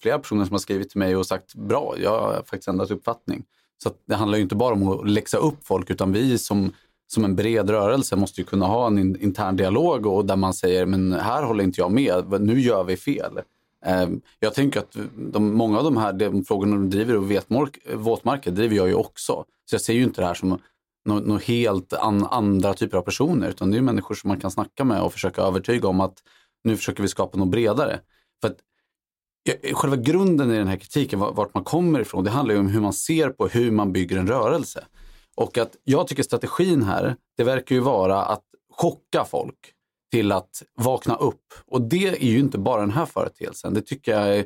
[0.00, 3.44] flera personer som har skrivit till mig och sagt bra, jag har faktiskt ändrat uppfattning.
[3.82, 6.72] Så det handlar ju inte bara om att läxa upp folk utan vi som,
[7.06, 10.54] som en bred rörelse måste ju kunna ha en in, intern dialog och där man
[10.54, 13.40] säger men här håller inte jag med, nu gör vi fel.
[13.86, 14.08] Eh,
[14.40, 18.50] jag tänker att de, många av de här de frågorna de driver och vetmark, våtmarker
[18.50, 19.44] driver jag ju också.
[19.64, 20.58] Så jag ser ju inte det här som
[21.04, 24.50] något no helt an, andra typer av personer utan det är människor som man kan
[24.50, 26.22] snacka med och försöka övertyga om att
[26.64, 28.00] nu försöker vi skapa något bredare.
[28.40, 28.58] För att
[29.72, 32.80] själva grunden i den här kritiken, vart man kommer ifrån, det handlar ju om hur
[32.80, 34.84] man ser på hur man bygger en rörelse.
[35.36, 39.72] Och att jag tycker strategin här, det verkar ju vara att chocka folk
[40.12, 41.54] till att vakna upp.
[41.66, 43.74] Och det är ju inte bara den här företeelsen.
[43.74, 44.44] Det tycker jag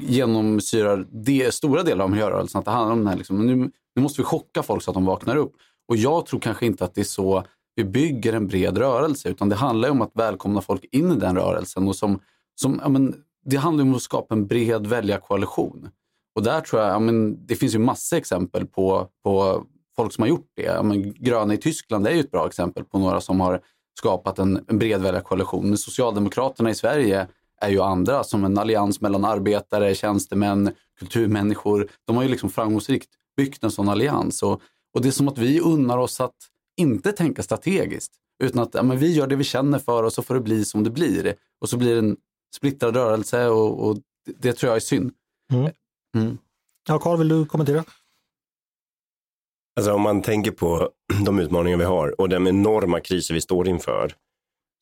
[0.00, 2.58] genomsyrar det, stora delar av miljörörelsen.
[2.58, 3.56] Att det handlar om den här, liksom, nu,
[3.94, 5.52] nu måste vi chocka folk så att de vaknar upp.
[5.88, 9.48] Och jag tror kanske inte att det är så vi bygger en bred rörelse, utan
[9.48, 11.88] det handlar om att välkomna folk in i den rörelsen.
[11.88, 12.20] Och som,
[12.54, 13.14] som ja, men,
[13.44, 15.88] det handlar om att skapa en bred väljarkoalition.
[16.34, 19.64] Och där tror jag, ja, men, det finns ju massa exempel på, på
[19.96, 20.62] folk som har gjort det.
[20.62, 23.60] Ja, men, gröna i Tyskland är ju ett bra exempel på några som har
[23.98, 25.68] skapat en, en bred väljarkoalition.
[25.68, 27.26] Men Socialdemokraterna i Sverige
[27.60, 31.90] är ju andra som en allians mellan arbetare, tjänstemän, kulturmänniskor.
[32.04, 34.42] De har ju liksom framgångsrikt byggt en sån allians.
[34.42, 34.60] Och,
[34.94, 36.36] och det är som att vi unnar oss att
[36.76, 38.12] inte tänka strategiskt.
[38.42, 40.64] Utan att ja, men vi gör det vi känner för och så får det bli
[40.64, 41.34] som det blir.
[41.60, 42.16] Och så blir det en
[42.54, 45.12] splittrad rörelse och, och det tror jag är synd.
[45.52, 45.72] Mm.
[46.16, 46.38] Mm.
[46.88, 47.84] Ja, Carl, vill du kommentera?
[49.76, 50.90] Alltså om man tänker på
[51.24, 54.14] de utmaningar vi har och den enorma kriser vi står inför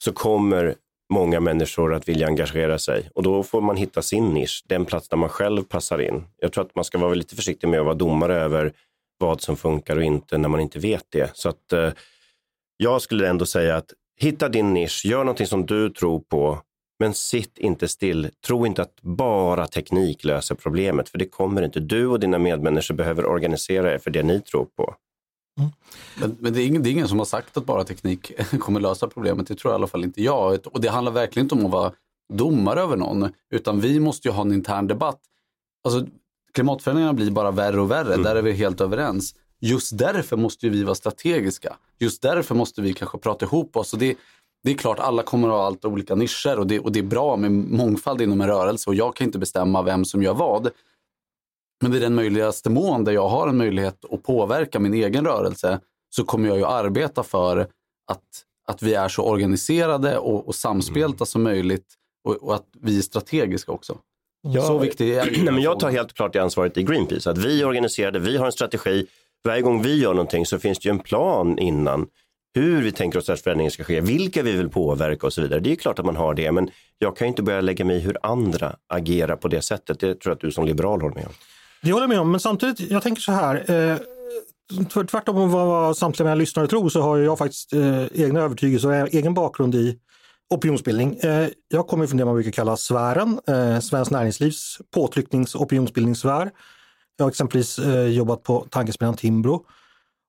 [0.05, 0.75] så kommer
[1.13, 5.09] många människor att vilja engagera sig och då får man hitta sin nisch, den plats
[5.09, 6.25] där man själv passar in.
[6.37, 8.73] Jag tror att man ska vara lite försiktig med att vara domare över
[9.19, 11.31] vad som funkar och inte när man inte vet det.
[11.37, 11.93] Så att eh,
[12.77, 16.63] jag skulle ändå säga att hitta din nisch, gör någonting som du tror på
[17.01, 18.31] men sitt inte still.
[18.47, 21.81] Tro inte att bara teknik löser problemet, för det kommer inte.
[21.81, 24.95] Du och dina medmänniskor behöver organisera er för det ni tror på.
[25.59, 25.71] Mm.
[26.21, 28.81] Men, men det, är ingen, det, är ingen, som har sagt att bara teknik kommer
[28.81, 29.47] lösa problemet.
[29.47, 30.67] Det tror i alla fall inte jag.
[30.67, 31.93] Och det handlar verkligen inte om att vara
[32.33, 35.21] domare över någon, utan vi måste ju ha en intern debatt.
[35.85, 36.07] Alltså,
[36.55, 38.23] klimatförändringarna blir bara värre och värre, mm.
[38.23, 39.35] där är vi helt överens.
[39.61, 41.77] Just därför måste vi vara strategiska.
[41.99, 43.93] Just därför måste vi kanske prata ihop oss.
[43.93, 44.17] Och det,
[44.63, 47.05] det är klart, alla kommer att ha allt olika nischer och det, och det är
[47.05, 50.71] bra med mångfald inom en rörelse och jag kan inte bestämma vem som gör vad.
[51.83, 55.81] Men i den möjligaste mån där jag har en möjlighet att påverka min egen rörelse
[56.11, 57.59] så kommer jag ju arbeta för
[58.07, 58.25] att,
[58.67, 61.27] att vi är så organiserade och, och samspelta mm.
[61.27, 61.87] som möjligt
[62.25, 63.99] och, och, att vi är strategiska också.
[64.43, 65.25] Ja, så viktigt är.
[65.45, 67.31] Nej, men Jag tar helt klart det ansvaret i Greenpeace.
[67.31, 69.07] Att vi är organiserade, vi har en strategi.
[69.45, 72.07] Varje gång vi gör någonting så finns det ju en plan innan
[72.55, 75.61] hur vi tänker oss att förändringen ska ske, vilka vi vill påverka och så vidare.
[75.61, 78.01] Det är klart att man har det, men jag kan inte börja lägga mig i
[78.01, 80.01] hur andra agerar på det sättet.
[80.01, 81.33] Det tror jag att du som liberal håller med om.
[81.83, 83.71] Det håller jag med om, men samtidigt, jag tänker så här.
[83.71, 83.97] Eh,
[85.11, 89.15] tvärtom vad, vad samtliga mina lyssnare tror så har jag faktiskt eh, egna övertygelser och
[89.15, 89.99] egen bakgrund i
[90.55, 91.17] opinionsbildning.
[91.17, 96.51] Eh, jag kommer från det man brukar kalla sfären, eh, Svenskt Näringslivs påtrycknings och opinionsbildningssfär.
[97.17, 99.67] Jag har exempelvis eh, jobbat på tankesmedjan Timbro.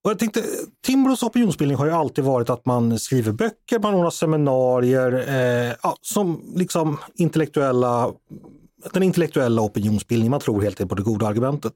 [0.03, 0.43] Och jag tänkte,
[0.85, 5.97] Timbros opinionsbildning har ju alltid varit att man skriver böcker, man ordnar seminarier, eh, ja,
[6.01, 8.11] som liksom intellektuella,
[8.93, 10.31] den intellektuella opinionsbildningen.
[10.31, 11.73] Man tror helt enkelt på det goda argumentet.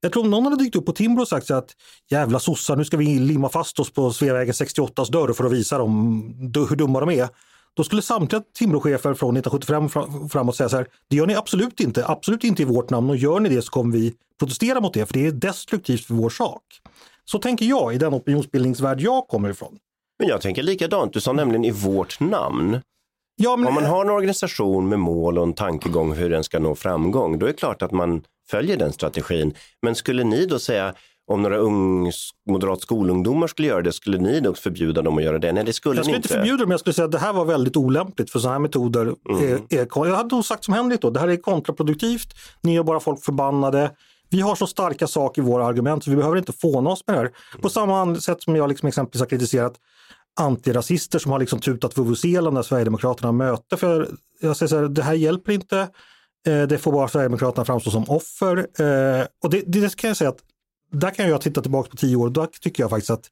[0.00, 1.70] Jag tror om någon hade dykt upp på Timbro och sagt så att
[2.10, 5.78] jävla sossar, nu ska vi limma fast oss på Sveavägen 68s dörr för att visa
[5.78, 6.22] dem
[6.70, 7.28] hur dumma de är.
[7.74, 12.06] Då skulle samtliga Timbrochefer från 1975 framåt säga så här, det gör ni absolut inte,
[12.06, 15.06] absolut inte i vårt namn och gör ni det så kommer vi protestera mot det
[15.06, 16.62] för det är destruktivt för vår sak.
[17.30, 19.78] Så tänker jag i den opinionsbildningsvärld jag kommer ifrån.
[20.18, 22.80] Men jag tänker likadant, du sa nämligen i vårt namn.
[23.36, 23.68] Ja, men...
[23.68, 27.38] Om man har en organisation med mål och en tankegång hur den ska nå framgång,
[27.38, 29.54] då är det klart att man följer den strategin.
[29.82, 30.94] Men skulle ni då säga,
[31.30, 32.12] om några ung,
[32.50, 35.52] moderat skolungdomar skulle göra det, skulle ni då förbjuda dem att göra det?
[35.52, 36.28] Nej, det skulle jag skulle inte.
[36.28, 39.02] förbjuda dem, jag skulle säga att det här var väldigt olämpligt för sådana här metoder.
[39.02, 39.42] Mm.
[39.42, 42.82] Är, är, jag hade nog sagt som Henrik då, det här är kontraproduktivt, ni gör
[42.82, 43.90] bara folk förbannade.
[44.30, 47.16] Vi har så starka saker i våra argument så vi behöver inte fåna oss med
[47.16, 47.30] det här.
[47.62, 49.74] På samma sätt som jag liksom exempelvis har kritiserat
[50.40, 53.76] antirasister som har liksom tutat vuvuzela när Sverigedemokraterna möte.
[53.76, 54.08] För
[54.40, 55.88] jag säger så här, det här hjälper inte.
[56.46, 58.56] Eh, det får bara Sverigedemokraterna framstå som offer.
[58.58, 60.42] Eh, och det, det kan jag säga att
[60.92, 63.24] där kan jag titta tillbaka på tio år, då tycker jag faktiskt att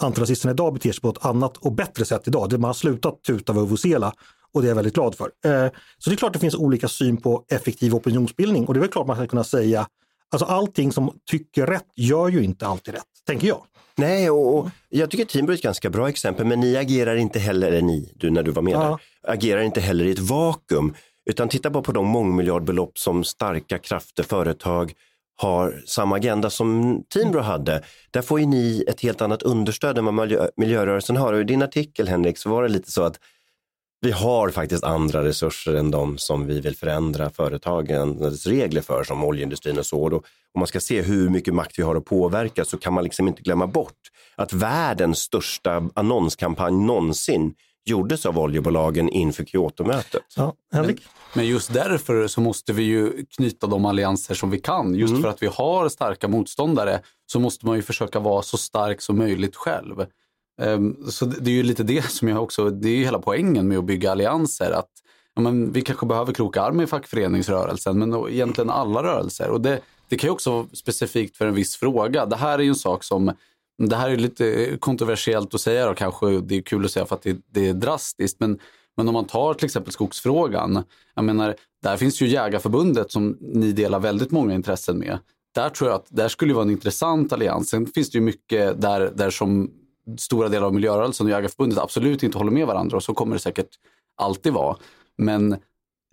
[0.00, 2.52] antirasisterna idag beter sig på ett annat och bättre sätt idag.
[2.52, 4.12] Man har slutat tuta vuvuzela
[4.52, 5.24] och det är jag väldigt glad för.
[5.24, 8.80] Eh, så det är klart det finns olika syn på effektiv opinionsbildning och det är
[8.80, 9.86] väl klart man ska kunna säga
[10.32, 13.62] Alltså allting som tycker rätt gör ju inte alltid rätt, tänker jag.
[13.96, 17.38] Nej, och, och jag tycker Timbro är ett ganska bra exempel, men ni agerar inte
[17.38, 19.00] heller, eller ni, du när du var med ja.
[19.22, 20.94] där, agerar inte heller i ett vakuum,
[21.30, 24.92] utan titta bara på de mångmiljardbelopp som starka krafter, företag
[25.36, 27.82] har samma agenda som Timbro hade.
[28.10, 31.32] Där får ju ni ett helt annat understöd än vad miljö, miljörörelsen har.
[31.32, 33.20] Och I din artikel Henrik så var det lite så att
[34.00, 39.24] vi har faktiskt andra resurser än de som vi vill förändra företagens regler för som
[39.24, 40.02] oljeindustrin och så.
[40.02, 43.04] Och om man ska se hur mycket makt vi har att påverka så kan man
[43.04, 43.98] liksom inte glömma bort
[44.36, 47.54] att världens största annonskampanj någonsin
[47.84, 50.22] gjordes av oljebolagen inför Kyotomötet.
[50.36, 51.02] Ja, Henrik?
[51.34, 54.94] Men just därför så måste vi ju knyta de allianser som vi kan.
[54.94, 55.22] Just mm.
[55.22, 59.18] för att vi har starka motståndare så måste man ju försöka vara så stark som
[59.18, 60.06] möjligt själv.
[60.62, 63.68] Ehm, så det är ju lite det som jag också, det är ju hela poängen
[63.68, 64.70] med att bygga allianser.
[64.70, 64.90] Att
[65.34, 69.50] ja, men vi kanske behöver kroka arm i fackföreningsrörelsen, men egentligen alla rörelser.
[69.50, 72.26] Och det, det kan ju också vara specifikt för en viss fråga.
[72.26, 73.32] Det här är ju en sak som,
[73.78, 77.16] det här är lite kontroversiellt att säga och kanske det är kul att säga för
[77.16, 78.58] att det, det är drastiskt, men
[78.96, 83.72] men om man tar till exempel skogsfrågan, jag menar, där finns ju Jägarförbundet som ni
[83.72, 85.18] delar väldigt många intressen med.
[85.54, 87.68] Där tror jag att där skulle vara en intressant allians.
[87.68, 89.70] Sen finns det ju mycket där, där som
[90.18, 93.40] stora delar av miljörörelsen och Jägarförbundet absolut inte håller med varandra och så kommer det
[93.40, 93.70] säkert
[94.16, 94.76] alltid vara.
[95.18, 95.56] Men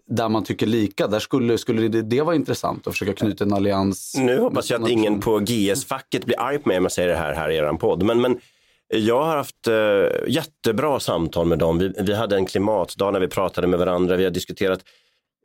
[0.07, 3.53] där man tycker lika, där skulle, skulle det, det vara intressant att försöka knyta en
[3.53, 4.15] allians.
[4.17, 7.15] Nu hoppas jag att ingen på GS-facket blir arg på mig om jag säger det
[7.15, 8.03] här, här i er podd.
[8.03, 8.39] Men, men
[8.93, 9.73] jag har haft uh,
[10.27, 11.77] jättebra samtal med dem.
[11.77, 14.15] Vi, vi hade en klimatdag när vi pratade med varandra.
[14.15, 14.79] Vi har diskuterat,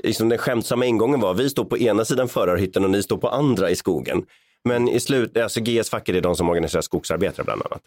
[0.02, 3.28] liksom den skämtsamma ingången var, vi står på ena sidan förarhytten och ni står på
[3.28, 4.26] andra i skogen.
[4.64, 7.82] Men i slut, alltså GS-facket är de som organiserar skogsarbetare bland annat.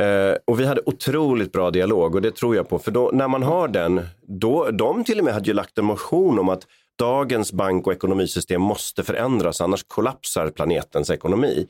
[0.00, 2.78] Eh, och vi hade otroligt bra dialog och det tror jag på.
[2.78, 5.84] För då, när man har den, då, de till och med hade ju lagt en
[5.84, 6.66] motion om att
[6.98, 11.66] dagens bank och ekonomisystem måste förändras, annars kollapsar planetens ekonomi.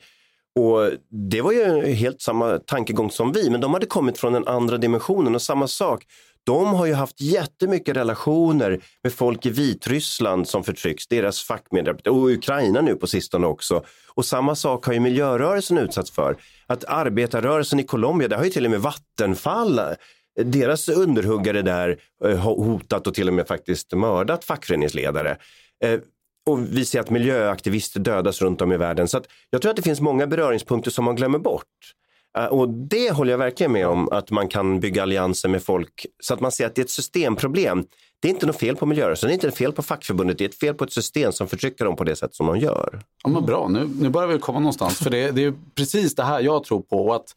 [0.55, 4.47] Och Det var ju helt samma tankegång som vi, men de hade kommit från den
[4.47, 6.03] andra dimensionen och samma sak.
[6.45, 12.29] De har ju haft jättemycket relationer med folk i Vitryssland som förtrycks, deras fackmedarbetare och
[12.29, 13.83] Ukraina nu på sistone också.
[14.13, 16.37] Och samma sak har ju miljörörelsen utsatts för.
[16.67, 19.79] Att arbetarrörelsen i Colombia, där har ju till och med Vattenfall
[20.35, 25.37] deras underhuggare där eh, har hotat och till och med faktiskt mördat fackföreningsledare.
[25.83, 25.99] Eh,
[26.45, 29.07] och vi ser att miljöaktivister dödas runt om i världen.
[29.07, 31.93] Så jag tror att det finns många beröringspunkter som man glömmer bort.
[32.37, 36.05] Eh, och det håller jag verkligen med om, att man kan bygga allianser med folk
[36.23, 37.85] så att man ser att det är ett systemproblem.
[38.19, 40.49] Det är inte något fel på miljörörelsen, det är inte fel på fackförbundet, det är
[40.49, 43.01] ett fel på ett system som förtrycker dem på det sätt som de gör.
[43.23, 44.97] Ja, men bra, nu, nu börjar vi komma någonstans.
[44.99, 47.13] För det, det är precis det här jag tror på.
[47.13, 47.35] Att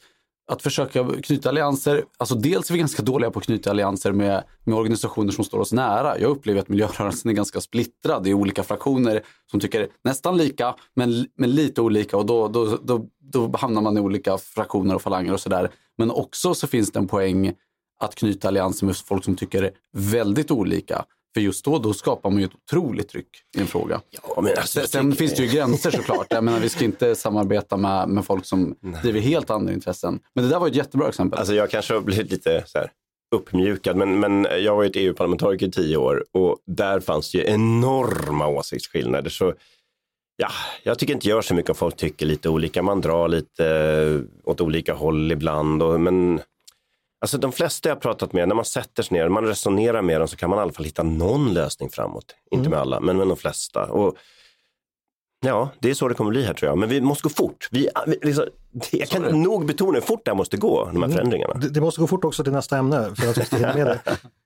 [0.49, 4.45] att försöka knyta allianser, alltså dels är vi ganska dåliga på att knyta allianser med,
[4.65, 6.19] med organisationer som står oss nära.
[6.19, 8.25] Jag upplever att miljörörelsen är ganska splittrad.
[8.25, 12.79] Det är olika fraktioner som tycker nästan lika men, men lite olika och då, då,
[12.83, 15.71] då, då hamnar man i olika fraktioner och falanger och sådär.
[15.99, 17.53] Men också så finns det en poäng
[18.01, 21.05] att knyta allianser med folk som tycker väldigt olika.
[21.35, 24.01] För just då, då skapar man ju ett otroligt tryck i en fråga.
[24.11, 26.27] Ja, men alltså, Sen, sen finns det ju gränser såklart.
[26.31, 30.21] Jag menar, vi ska inte samarbeta med, med folk som driver helt andra intressen.
[30.35, 31.39] Men det där var ett jättebra exempel.
[31.39, 32.91] Alltså jag kanske har blivit lite så här
[33.35, 37.39] uppmjukad, men, men jag var ju ett EU-parlamentariker i tio år och där fanns det
[37.39, 39.31] ju enorma åsiktsskillnader.
[39.31, 39.55] Så
[40.37, 40.49] ja,
[40.83, 42.83] jag tycker inte gör så mycket om folk tycker lite olika.
[42.83, 46.41] Man drar lite eh, åt olika håll ibland, och, men
[47.21, 50.21] Alltså de flesta jag pratat med, när man sätter sig ner och man resonerar med
[50.21, 52.35] dem så kan man i alla fall hitta någon lösning framåt.
[52.51, 53.85] Inte med alla, men med de flesta.
[53.85, 54.17] Och
[55.41, 56.79] Ja, det är så det kommer bli här tror jag.
[56.79, 57.69] Men vi måste gå fort.
[57.71, 58.45] Vi, vi, liksom,
[58.91, 61.55] jag kan nog betona hur fort det här måste gå, de här förändringarna.
[61.55, 63.87] Det, det måste gå fort också till nästa ämne för att vi ska hinna med
[63.87, 64.01] det.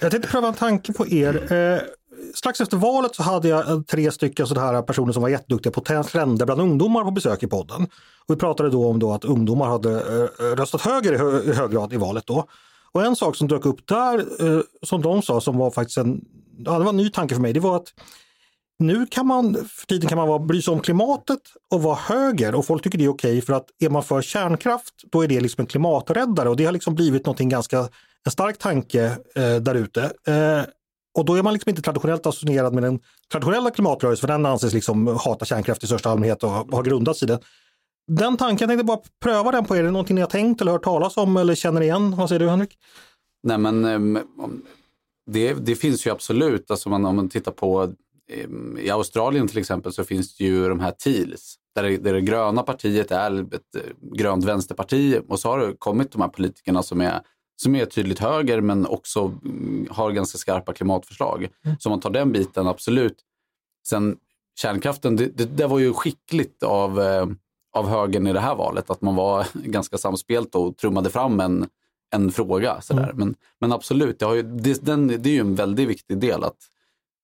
[0.00, 1.52] Jag tänkte pröva en tanke på er.
[1.52, 1.80] Eh,
[2.34, 5.72] strax efter valet så hade jag eh, tre stycken sådana här personer som var jätteduktiga
[5.72, 7.82] på trender bland ungdomar på besök i podden.
[8.26, 11.42] Och vi pratade då om då att ungdomar hade eh, eh, röstat höger i, hö
[11.42, 12.46] i hög grad i valet då.
[12.92, 16.24] Och en sak som dök upp där, eh, som de sa, som var faktiskt en,
[16.58, 17.92] ja, det var en ny tanke för mig, det var att
[18.78, 22.54] nu kan man, för tiden kan man vara, bry sig om klimatet och vara höger
[22.54, 25.40] och folk tycker det är okej för att är man för kärnkraft då är det
[25.40, 27.88] liksom en klimaträddare och det har liksom blivit någonting ganska,
[28.26, 30.02] en stark tanke eh, där ute.
[30.26, 30.62] Eh,
[31.18, 33.00] och då är man liksom inte traditionellt associerad med den
[33.32, 37.26] traditionella klimatrörelsen för den anses liksom hata kärnkraft i största allmänhet och har grundats i
[37.26, 37.40] det.
[38.06, 39.80] Den tanken, jag tänkte bara pröva den på er.
[39.80, 42.16] Är det någonting ni har tänkt eller hört talas om eller känner igen?
[42.16, 42.78] Vad säger du Henrik?
[43.42, 44.18] Nej men ehm,
[45.30, 47.92] det, det finns ju absolut, alltså man, om man tittar på
[48.32, 52.12] ehm, i Australien till exempel så finns det ju de här TEALS, där det, där
[52.12, 56.28] det gröna partiet är ett eh, grönt vänsterparti och så har det kommit de här
[56.28, 57.20] politikerna som är,
[57.56, 61.48] som är tydligt höger men också mm, har ganska skarpa klimatförslag.
[61.64, 61.76] Mm.
[61.80, 63.16] Så man tar den biten, absolut.
[63.88, 64.16] Sen
[64.58, 67.26] kärnkraften, det, det, det var ju skickligt av, eh,
[67.72, 71.68] av högern i det här valet, att man var ganska samspelt och trummade fram en,
[72.14, 72.80] en fråga.
[72.80, 73.02] Sådär.
[73.02, 73.16] Mm.
[73.16, 76.44] Men, men absolut, det, har ju, det, den, det är ju en väldigt viktig del
[76.44, 76.58] att,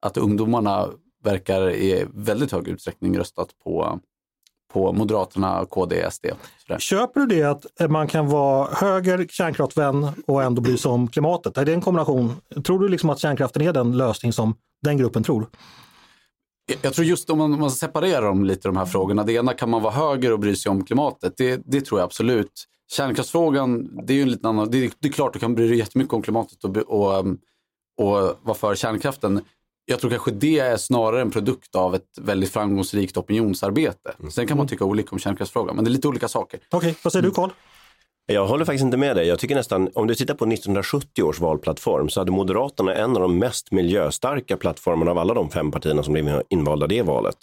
[0.02, 0.88] att ungdomarna
[1.24, 4.00] verkar i väldigt hög utsträckning röstat på,
[4.72, 6.26] på Moderaterna, KD, SD.
[6.66, 6.78] Sådär.
[6.78, 11.58] Köper du det att man kan vara höger kärnkraftsvän och ändå bry sig om klimatet?
[11.58, 12.32] Är det en kombination?
[12.64, 15.46] Tror du liksom att kärnkraften är den lösning som den gruppen tror?
[16.82, 19.24] Jag- tror just om man, man separerar dem lite de här frågorna.
[19.24, 21.34] Det ena kan man vara höger och bry sig om klimatet.
[21.36, 22.64] Det, det tror jag absolut.
[22.92, 24.70] Kärnkraftsfrågan, det är ju en liten annan.
[24.70, 27.38] Det är, det är klart du kan bry dig jättemycket om klimatet och, och, um,
[27.98, 29.40] och vara för kärnkraften.
[29.84, 34.12] Jag tror kanske det är snarare en produkt av ett väldigt framgångsrikt opinionsarbete.
[34.30, 36.60] Sen kan man tycka olika om kärnkraftsfrågan, men det är lite olika saker.
[36.70, 37.50] Okej, vad säger du Karl?
[38.26, 39.26] Jag håller faktiskt inte med dig.
[39.26, 43.22] Jag tycker nästan, om du tittar på 1970 års valplattform så hade Moderaterna en av
[43.22, 47.36] de mest miljöstarka plattformarna av alla de fem partierna som blev invalda det valet.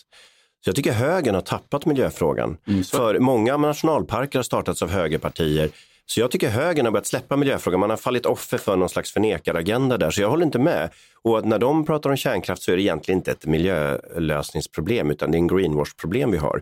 [0.64, 2.58] Så jag tycker högern har tappat miljöfrågan.
[2.66, 2.98] så.
[2.98, 5.70] För många nationalparker har startats av högerpartier.
[6.12, 7.80] Så jag tycker högern har börjat släppa miljöfrågan.
[7.80, 10.12] Man har fallit offer för någon slags förnekaragenda där.
[10.12, 10.90] Så jag håller inte med.
[11.22, 15.38] Och när de pratar om kärnkraft så är det egentligen inte ett miljölösningsproblem utan det
[15.38, 16.62] är en greenwash-problem vi har.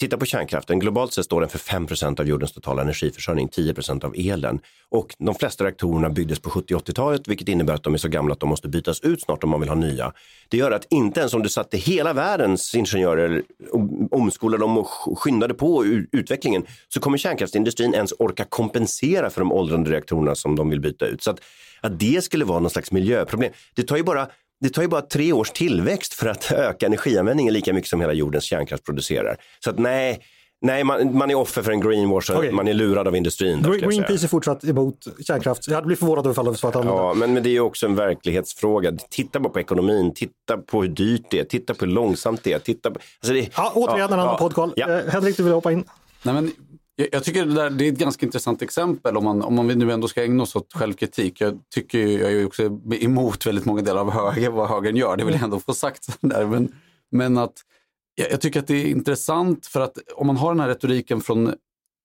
[0.00, 0.78] Titta på kärnkraften.
[0.78, 4.60] Globalt sett står den för 5% av jordens totala energiförsörjning, 10% av elen.
[4.88, 8.32] Och de flesta reaktorerna byggdes på 70 80-talet, vilket innebär att de är så gamla
[8.32, 10.12] att de måste bytas ut snart om man vill ha nya.
[10.48, 13.42] Det gör att inte ens om du satte hela världens ingenjörer,
[14.10, 19.90] omskolade dem och skyndade på utvecklingen, så kommer kärnkraftsindustrin ens orka kompensera för de åldrande
[19.90, 21.22] reaktorerna som de vill byta ut.
[21.22, 21.40] Så att,
[21.80, 23.52] att det skulle vara någon slags miljöproblem.
[23.74, 24.28] Det tar ju bara
[24.60, 28.12] det tar ju bara tre års tillväxt för att öka energianvändningen lika mycket som hela
[28.12, 29.36] jordens kärnkraft producerar.
[29.64, 30.20] Så att nej,
[30.60, 32.52] nej man, man är offer för en greenwash Okej.
[32.52, 33.64] man är lurad av industrin.
[33.64, 33.76] säga.
[33.76, 35.68] Greenpeace är fortsatt emot kärnkraft.
[35.68, 36.84] Jag hade blivit förvånad ifall det var att.
[36.84, 38.92] Ja, men, men det är ju också en verklighetsfråga.
[39.10, 42.52] Titta bara på ekonomin, titta på hur dyrt det är, titta på hur långsamt det
[42.52, 42.58] är.
[42.58, 44.70] Titta på, alltså det, Ja, återigen en annan ja, podd Karl.
[44.76, 44.90] Ja.
[44.90, 45.84] Eh, Henrik, du vill hoppa in?
[46.22, 46.52] Nej, men
[47.00, 49.66] jag, jag tycker det, där, det är ett ganska intressant exempel om man, om man
[49.66, 51.40] nu ändå ska ägna oss åt självkritik.
[51.40, 52.62] Jag tycker jag är också
[53.00, 55.16] emot väldigt många delar av höger, vad högern gör.
[55.16, 56.06] Det vill jag ändå få sagt.
[56.20, 56.46] Där.
[56.46, 56.72] Men,
[57.10, 57.54] men att
[58.14, 61.20] Jag, jag tycker att det är intressant för att om man har den här retoriken
[61.20, 61.54] från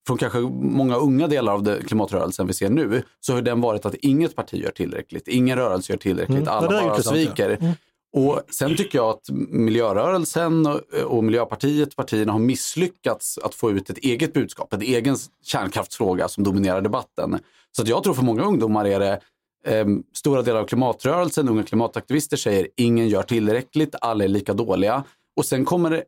[0.08, 3.86] från kanske många unga delar av det, klimatrörelsen vi ser nu, så har den varit
[3.86, 7.74] att inget parti gör tillräckligt, ingen rörelse gör tillräckligt, Mm, alla bara intressant, ja.
[8.16, 13.90] Och sen tycker jag att miljörörelsen och, och Miljöpartiet, partierna har misslyckats att få ut
[13.90, 17.40] ett eget budskap, en egen kärnkraftsfråga som dominerar debatten.
[17.72, 19.20] Så att jag tror för många ungdomar är det
[19.68, 25.04] eh, stora delar av klimatrörelsen, unga klimataktivister säger ingen gör tillräckligt, alla är lika dåliga.
[25.36, 26.04] Och sen kommer det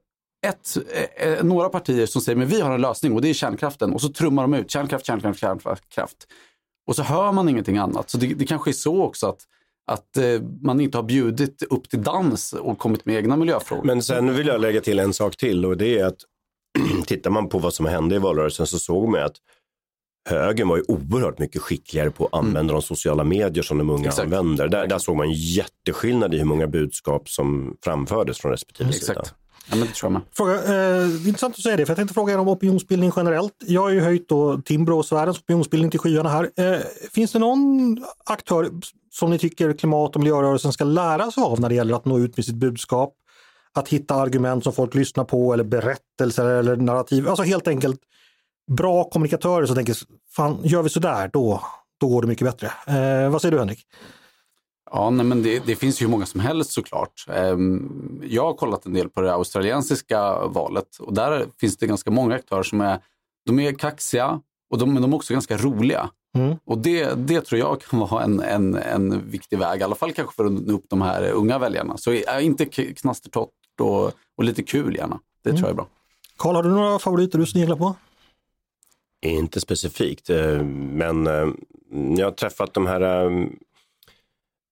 [0.48, 3.34] ett, eh, eh, några partier som säger men vi har en lösning och det är
[3.34, 6.28] kärnkraften och så trummar de ut kärnkraft, kärnkraft, kärnkraft.
[6.88, 8.10] Och så hör man ingenting annat.
[8.10, 9.48] Så det, det kanske är så också att,
[9.88, 13.84] att eh, man inte har bjudit upp till dans och kommit med egna miljöfrågor.
[13.84, 16.18] Men sen vill jag lägga till en sak till och det är att
[17.06, 19.36] tittar man på vad som hände i valrörelsen så såg man att
[20.30, 24.08] högern var ju oerhört mycket skickligare på att använda de sociala medier som de unga
[24.08, 24.26] Exakt.
[24.26, 24.68] använder.
[24.68, 29.12] Där, där såg man en jätteskillnad i hur många budskap som framfördes från respektive sida.
[29.14, 29.34] Exakt.
[29.70, 30.22] Ja, men det tror jag med.
[30.32, 33.12] Fråga, eh, det är intressant att säga det, för jag tänkte fråga er om opinionsbildning
[33.16, 33.54] generellt.
[33.60, 36.52] Jag har ju höjt då Timbro och Sveriges opinionsbildning till skyarna här.
[36.56, 36.80] Eh,
[37.14, 38.70] finns det någon aktör
[39.20, 42.20] som ni tycker klimat och miljörörelsen ska lära sig av när det gäller att nå
[42.20, 43.14] ut med sitt budskap?
[43.74, 47.28] Att hitta argument som folk lyssnar på eller berättelser eller narrativ.
[47.28, 48.00] Alltså helt enkelt
[48.72, 49.96] bra kommunikatörer som tänker,
[50.36, 51.62] fan gör vi sådär då,
[52.00, 52.68] då går det mycket bättre.
[52.68, 53.80] Eh, vad säger du Henrik?
[54.92, 57.26] Ja, nej, men det, det finns ju hur många som helst såklart.
[57.30, 62.12] Ehm, jag har kollat en del på det australiensiska valet och där finns det ganska
[62.12, 63.00] många aktörer som är,
[63.46, 64.40] de är kaxiga
[64.70, 66.10] och de, men de är också ganska roliga.
[66.40, 66.58] Mm.
[66.66, 70.14] Och det, det tror jag kan vara en, en, en viktig väg, i alla fall
[70.14, 71.98] kanske för att nå upp de här unga väljarna.
[71.98, 74.06] Så är inte knastertott och,
[74.38, 75.20] och lite kul gärna.
[75.44, 75.88] Det tror jag är bra.
[76.38, 77.96] Karl, har du några favoriter du sneglar på?
[79.22, 81.48] Inte specifikt, eh, men eh,
[82.18, 83.02] jag har träffat de här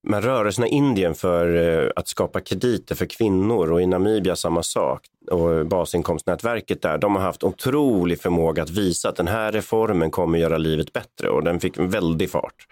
[0.08, 4.64] men rörelserna i Indien för eh, att skapa krediter för kvinnor och i Namibia samma
[4.64, 5.06] sak.
[5.32, 10.40] Och basinkomstnätverket där, de har haft otrolig förmåga att visa att den här reformen kommer
[10.40, 12.68] göra livet bättre och den fick en väldig fart.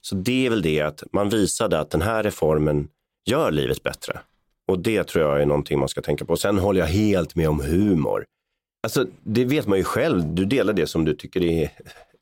[0.00, 2.88] Så det är väl det att man visade att den här reformen
[3.24, 4.20] gör livet bättre.
[4.68, 6.36] Och det tror jag är någonting man ska tänka på.
[6.36, 8.24] Sen håller jag helt med om humor.
[8.82, 10.34] Alltså, det vet man ju själv.
[10.34, 11.70] Du delar det som du tycker är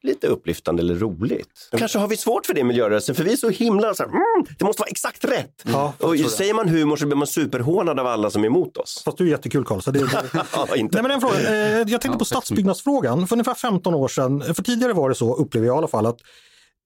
[0.03, 1.70] lite upplyftande eller roligt.
[1.78, 4.11] Kanske har vi svårt för det i miljörörelsen, för vi är så himla så här,
[4.11, 5.62] mm, det måste vara exakt rätt.
[5.62, 9.03] Ja, och säger man humor så blir man superhånad av alla som är emot oss.
[9.05, 9.80] Fast du är jättekul Karl.
[9.80, 10.01] Så det,
[10.53, 10.96] Ja, inte.
[10.96, 11.38] Nej, men en fråga.
[11.38, 13.26] Eh, jag tänkte Ja, på stadsbyggnadsfrågan.
[13.26, 16.07] För ungefär 15 år sedan, för tidigare var det så, upplever jag i alla fall,
[16.07, 16.18] att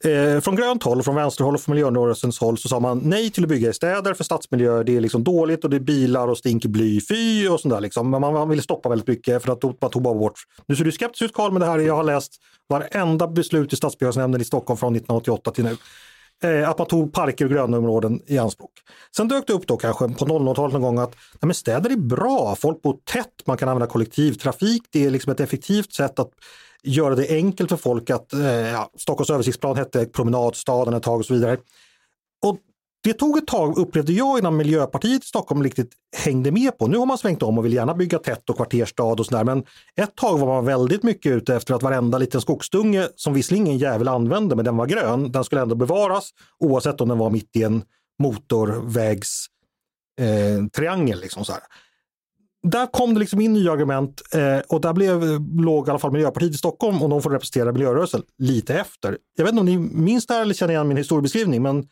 [0.04, 3.42] eh, från grönt håll, från vänsterhåll och från miljörörelsens håll så sa man nej till
[3.42, 4.84] att bygga i städer för stadsmiljöer.
[4.84, 7.80] Det är liksom dåligt och det är bilar och stinker bly, fy och sånt där.
[7.80, 8.10] Liksom.
[8.10, 10.34] Men man, man ville stoppa väldigt mycket för att man tog bara bort.
[10.66, 12.32] Nu ser du skeptisk ut Karl, men det här, jag har läst
[12.68, 15.76] varenda beslut i stadsbyggnadsnämnden i Stockholm från 1988 till nu.
[16.44, 18.70] Eh, att man tog parker och grönområden i anspråk.
[19.16, 21.96] Sen dök det upp då kanske på 00-talet någon gång att nej, men städer är
[21.96, 26.30] bra, folk bor tätt, man kan använda kollektivtrafik, det är liksom ett effektivt sätt att
[26.84, 31.26] göra det enkelt för folk att, eh, ja, Stockholms översiktsplan hette promenadstaden ett tag och
[31.26, 31.58] så vidare.
[32.46, 32.58] Och
[33.04, 36.86] det tog ett tag, upplevde jag, innan Miljöpartiet i Stockholm riktigt hängde med på.
[36.86, 39.44] Nu har man svängt om och vill gärna bygga tätt och kvarterstad och sådär.
[39.44, 39.64] Men
[39.96, 43.78] ett tag var man väldigt mycket ute efter att varenda liten skogsdunge, som visserligen ingen
[43.78, 47.56] jävel använde, men den var grön, den skulle ändå bevaras oavsett om den var mitt
[47.56, 47.82] i en
[48.22, 49.46] motorvägs
[50.20, 51.20] eh, triangel.
[51.20, 51.62] Liksom så här.
[52.64, 56.12] Där kom det liksom in nya argument eh, och där blev, låg i alla fall
[56.12, 59.18] Miljöpartiet i Stockholm och de får representera miljörörelsen lite efter.
[59.36, 61.88] Jag vet inte om ni minns det här eller känner igen min historiebeskrivning, men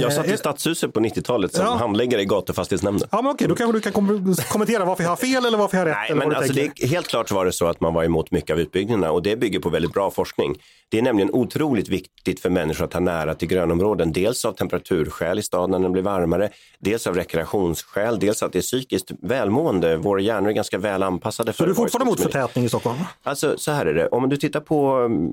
[0.00, 1.74] jag satt eh, i Stadshuset på 90-talet som Ja.
[1.74, 3.08] handläggare i gatufastighetsnämnden.
[3.12, 5.76] Ja, men okej, då kanske du kan kom kommentera varför jag har fel eller varför
[5.76, 5.96] jag har rätt.
[6.08, 8.60] Nej, men alltså det, helt klart var det så att man var emot mycket av
[8.60, 10.54] utbyggnaderna och det bygger på väldigt bra forskning.
[10.88, 14.12] Det är nämligen otroligt viktigt för människor att ha nära till grönområden.
[14.12, 18.58] Dels av temperaturskäl i staden när den blir varmare, dels av rekreationsskäl, dels att det
[18.58, 19.96] är psykiskt välmående.
[19.96, 22.98] Våra hjärnor är ganska väl anpassade för Så du är fortfarande emot förtätning i Stockholm?
[23.22, 25.32] Alltså så här är det, om du tittar på mm,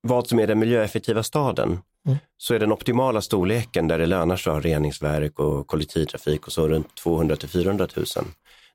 [0.00, 2.18] vad som är den miljöeffektiva staden Mm.
[2.36, 6.52] så är den optimala storleken där det lönar sig att ha reningsverk och kollektivtrafik och
[6.52, 8.06] så runt 200 till 400 000.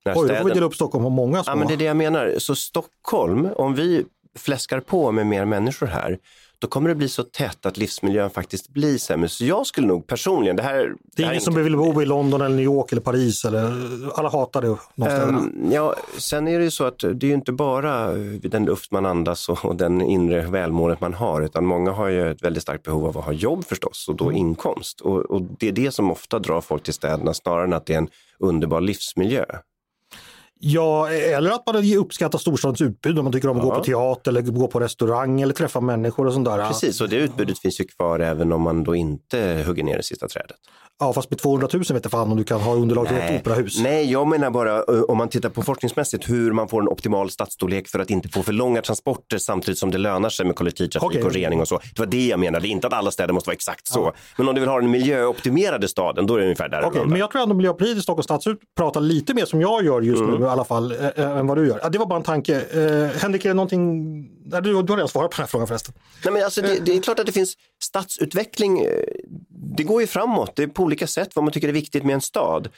[0.05, 1.51] När Oj, då får vi städen- dela upp Stockholm på många små.
[1.51, 2.35] Ja, men det är det jag menar.
[2.37, 4.05] Så Stockholm, om vi
[4.37, 6.19] fläskar på med mer människor här,
[6.61, 9.29] då kommer det bli så tätt att livsmiljön faktiskt blir sämre.
[9.29, 10.75] Så jag skulle nog personligen, det här...
[10.75, 13.45] det är det ingen som inte- vill bo i London eller New York eller Paris.
[13.45, 13.71] Eller,
[14.19, 15.05] alla hatar det.
[15.09, 18.91] Ehm, ja, sen är det ju så att det är inte bara eh, den luft
[18.91, 22.63] man andas och, och den inre välmåendet man har, utan många har ju ett väldigt
[22.63, 24.37] starkt behov av att ha jobb förstås och då Mm.
[24.37, 25.01] inkomst.
[25.01, 27.93] Och, och det är det som ofta drar folk till städerna snarare än att det
[27.93, 29.45] är en underbar livsmiljö.
[30.61, 34.31] Ja, eller att man uppskattar storstadens utbud om man tycker om att gå på teater
[34.31, 36.67] eller gå på restaurang eller träffa människor och sånt där.
[36.67, 40.03] Precis, och det utbudet finns ju kvar även om man då inte hugger ner det
[40.03, 40.57] sista trädet.
[41.01, 43.41] Ja, fast med 200 000 vet jag fan om du kan ha underlag till ett
[43.41, 43.79] operahus.
[43.79, 47.29] Nej, jag menar bara eh, om man tittar på forskningsmässigt hur man får en optimal
[47.29, 51.09] stadsstorlek för att inte få för långa transporter samtidigt som det lönar sig med kollektivtrafik
[51.09, 51.23] Okej.
[51.23, 51.77] och rening och så.
[51.95, 54.13] Det var det jag menade, inte att alla städer måste vara exakt så.
[54.37, 56.83] Men om du vill ha den miljöoptimerade staden, då är det ungefär där.
[56.85, 60.01] Okej, men jag tror ändå Miljöpartiet i Stockholms stadshus pratar lite mer som jag gör
[60.01, 60.39] just Mm.
[60.39, 61.79] nu i alla fall, äh, än vad du gör.
[61.83, 62.61] Ja, det var bara en tanke.
[62.61, 64.13] Eh, Henrik, är det någonting...
[64.45, 65.93] Nej, du, du har redan svarat på den här frågan förresten.
[66.23, 68.79] Nej, men alltså, det, det är klart att det finns stadsutveckling.
[68.79, 69.03] Eh,
[69.77, 72.13] det går ju framåt, det är på olika sätt vad man tycker är viktigt med
[72.13, 72.69] en stad.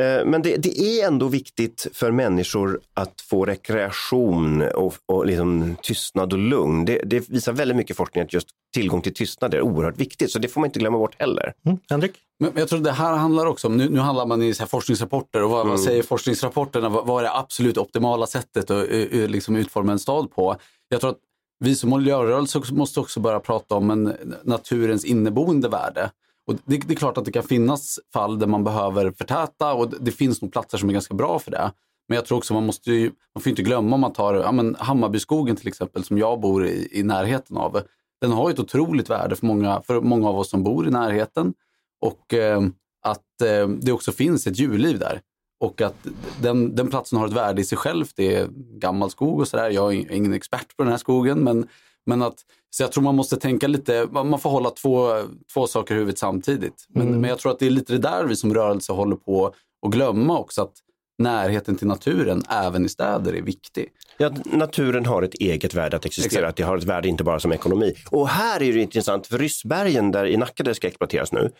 [0.00, 5.76] Eh, Men det, det är ändå viktigt för människor att få rekreation och, och liksom
[5.82, 6.84] tystnad och lugn.
[6.84, 10.38] Det, det visar väldigt mycket forskning att just tillgång till tystnad är oerhört viktigt, så
[10.38, 11.52] det får man inte glömma bort heller.
[11.66, 12.12] Mm, Henrik?
[12.40, 14.62] Men men jag tror det här handlar också om, nu, nu handlar man i så
[14.62, 18.88] här forskningsrapporter och vad, vad säger forskningsrapporterna, vad, vad är det absolut optimala sättet att
[18.90, 20.56] uh, uh, liksom utforma en stad på?
[20.88, 21.18] Jag tror att
[21.58, 26.10] vi som miljörörelse också- måste också börja prata om en, naturens inneboende värde.
[26.46, 29.90] Och det, det är klart att det kan finnas fall där man behöver förtäta och
[29.90, 31.72] det, det finns nog platser som är ganska bra för det.
[32.08, 34.52] Men jag tror också man måste ju, man får inte glömma om man tar ja,
[34.52, 37.80] men Hammarbyskogen till exempel som jag bor i, i närheten av.
[38.20, 40.90] Den har ju ett otroligt värde för många, för många av oss som bor i
[40.90, 41.54] närheten.
[42.00, 42.60] Och eh,
[43.02, 45.20] att eh, det också finns ett djurliv där.
[45.60, 46.06] Och att
[46.40, 48.06] den, den platsen har ett värde i sig själv.
[48.16, 49.70] Det är gammal skog och sådär.
[49.70, 51.38] Jag är ingen expert på den här skogen.
[51.38, 51.68] Men,
[52.06, 55.22] men att, så jag tror man måste tänka lite, man får hålla två,
[55.54, 56.86] två saker i huvudet samtidigt.
[56.88, 59.54] Men, men jag tror att det är lite det där vi som rörelse håller på
[59.86, 60.62] att glömma också.
[60.62, 60.72] Att
[61.18, 63.88] närheten till naturen även i städer är viktig.
[64.16, 66.50] Ja, naturen har ett eget värde att existera, Exakt.
[66.50, 67.94] att det har ett värde inte bara som ekonomi.
[68.10, 71.50] Och här är det intressant, för Ryssbergen där i Nacka där det ska exploateras nu,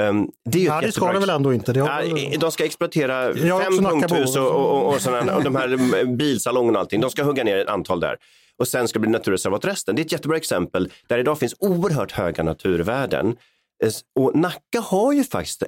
[0.00, 1.72] ehm, det är ju Ja, det ska det väl ändå inte.
[1.72, 2.38] Det har...
[2.38, 6.80] De ska exploatera fem punkthus och, och, och, och, sådana, och de här bilsalongerna och
[6.80, 7.00] allting.
[7.00, 8.16] De ska hugga ner ett antal där.
[8.58, 9.96] Och sen ska det bli naturreservat resten.
[9.96, 13.36] Det är ett jättebra exempel där idag finns oerhört höga naturvärden.
[13.84, 15.62] Eh, Och Nacka har ju faktiskt,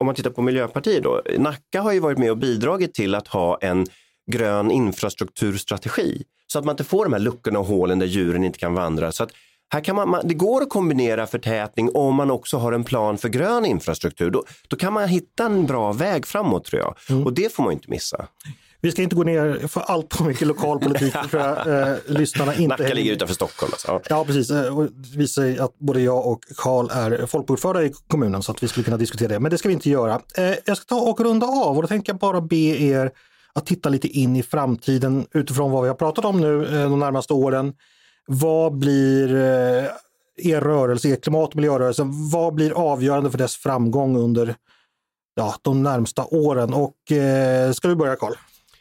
[0.00, 3.28] om man tittar på Miljöpartiet då, Nacka har ju varit med och bidragit till att
[3.28, 3.86] ha en
[4.30, 6.22] grön infrastrukturstrategi.
[6.46, 9.12] Så att man inte får de här luckorna och hålen där djuren inte kan vandra.
[9.12, 9.30] Så att
[9.72, 13.28] här kan man, det går att kombinera förtätning om man också har en plan för
[13.28, 14.30] grön infrastruktur.
[14.30, 16.96] Då, då kan man hitta en bra väg framåt tror jag.
[17.26, 18.26] Och det får man inte missa.
[18.82, 21.14] Vi ska inte gå ner för allt för mycket lokalpolitik.
[21.30, 23.72] Tror jag eh, lyssnarna inte Nacka ligger utanför Stockholm.
[23.72, 23.88] Alltså.
[23.88, 24.00] Ja.
[24.08, 24.50] Ja, precis.
[24.50, 28.52] Eh, Och det visar sig att både jag och Karl är folkbokförda i kommunen så
[28.52, 29.40] att vi skulle kunna diskutera det.
[29.40, 30.20] Men det ska vi inte göra.
[30.36, 33.10] Eh, Jag ska ta och runda av och då tänker jag bara be er
[33.52, 36.98] att titta lite in i framtiden utifrån vad vi har pratat om nu eh, de
[36.98, 37.72] närmaste åren.
[38.26, 39.84] Vad blir eh,
[40.36, 42.02] er rörelse, er klimat och miljörörelse,
[42.32, 44.54] vad blir avgörande för dess framgång under
[45.34, 46.74] ja, de närmsta åren?
[46.74, 48.32] Och eh, ska du börja Karl?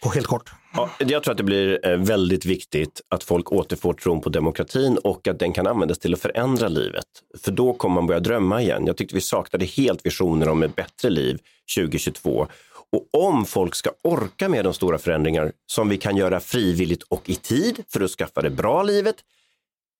[0.02, 0.52] Och helt kort.
[0.74, 4.98] Ja, jag tror att det blir eh, väldigt viktigt att folk återfår tron på demokratin
[4.98, 7.06] och att den kan användas till att förändra livet.
[7.44, 8.86] För då kommer man börja drömma igen.
[8.86, 11.40] Jag tyckte vi saknade helt visioner om ett bättre liv
[11.78, 12.48] 2022.
[12.92, 17.30] Och om folk ska orka med de stora förändringar som vi kan göra frivilligt och
[17.30, 19.16] i tid för att skaffa det bra livet,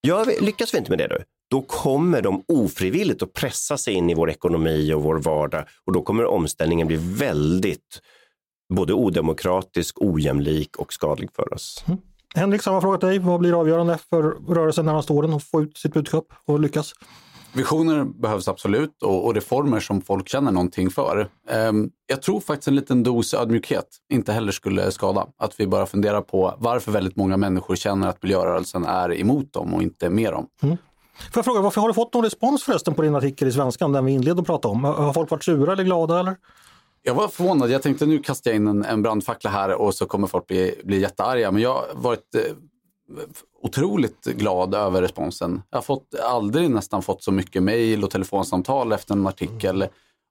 [0.08, 3.94] gör vi, lyckas vi inte med det nu, då kommer de ofrivilligt att pressa sig
[3.94, 8.02] in i vår ekonomi och vår vardag och då kommer omställningen bli väldigt
[8.70, 11.84] både odemokratisk, ojämlik och skadlig för oss.
[12.36, 13.20] Henrik, samma fråga till dig.
[13.20, 16.94] Vad blir avgörande för rörelsen de närmaste åren att få ut sitt budskap och lyckas?
[17.54, 21.28] Visioner behövs absolut och, och reformer som folk känner någonting för.
[21.50, 25.28] Ehm, jag tror faktiskt en liten dos ödmjukhet inte heller skulle skada.
[25.38, 29.74] Att vi bara funderar på varför väldigt många människor känner att miljörörelsen är emot dem
[29.74, 30.48] och inte med dem.
[30.60, 30.78] Får
[31.36, 34.06] jag fråga, varför har du fått någon respons förresten på din artikel i Svenskan, den
[34.06, 34.84] vi inledde att prata om?
[34.84, 36.36] Har folk varit sura eller glada eller?
[37.02, 37.70] Jag var förvånad.
[37.70, 40.82] Jag tänkte nu kastar jag in en, en brandfackla här och så kommer folk bli,
[40.84, 41.52] bli jättearga.
[41.52, 42.42] Men jag har varit eh,
[43.62, 45.62] otroligt glad över responsen.
[45.70, 49.82] Jag har fått, aldrig nästan fått så mycket mejl och telefonsamtal efter en artikel.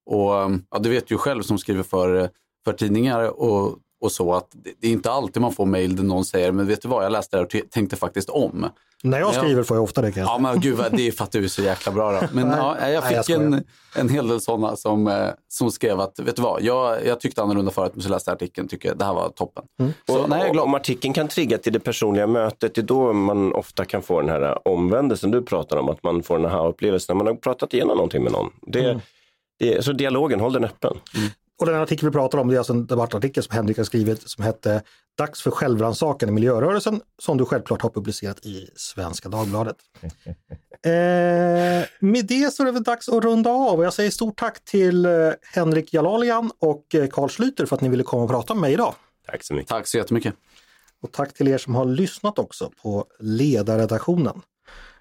[0.07, 0.33] Och
[0.71, 2.31] ja, du vet ju själv som skriver för,
[2.65, 6.03] för tidningar och, och så att det, det är inte alltid man får mejl där
[6.03, 8.67] någon säger men vet du vad, jag läste det här och tänkte faktiskt om.
[9.03, 9.41] När jag Ja.
[9.43, 11.45] skriver får jag ofta det kan jag Ja men gud, det är för att du
[11.45, 12.27] är så jäkla bra då.
[12.33, 12.57] Men Nej.
[12.59, 13.65] ja, jag Nej, jag fick en,
[13.97, 17.43] en hel del sådana som, eh, som skrev att, vet du vad, jag, jag tyckte
[17.43, 19.65] annorlunda förut men så läste jag artikeln, tycker det här var toppen.
[19.81, 19.93] Mm.
[20.07, 20.65] Så nej, jag.
[20.65, 24.21] Om artikeln kan trigga till det personliga mötet, det är då man ofta kan få
[24.21, 27.75] den här omvändelsen du pratar om, att man får en aha-upplevelse när man har pratat
[27.75, 28.51] igenom någonting med någon.
[28.67, 29.01] Det, Mm.
[29.59, 30.97] det, så dialogen, håll den öppen.
[31.59, 34.31] Och den artikel vi pratar om det är alltså en debattartikel som Henrik har skrivit
[34.31, 34.83] som hette
[35.19, 39.77] Dags för självrannsakan i miljörörelsen som du självklart har publicerat i Svenska Dagbladet.
[40.83, 40.91] eh,
[42.01, 44.65] med det så är det väl dags att runda av och jag säger stort tack
[44.65, 45.13] till eh,
[45.55, 48.73] Henrik Jalalian och eh, Carl Schlüter för att ni ville komma och prata med mig
[48.73, 48.95] idag.
[49.27, 49.69] Tack så mycket.
[49.69, 50.35] Tack så jättemycket.
[51.03, 54.43] Och tack till er som har lyssnat också på Ledarredaktionen.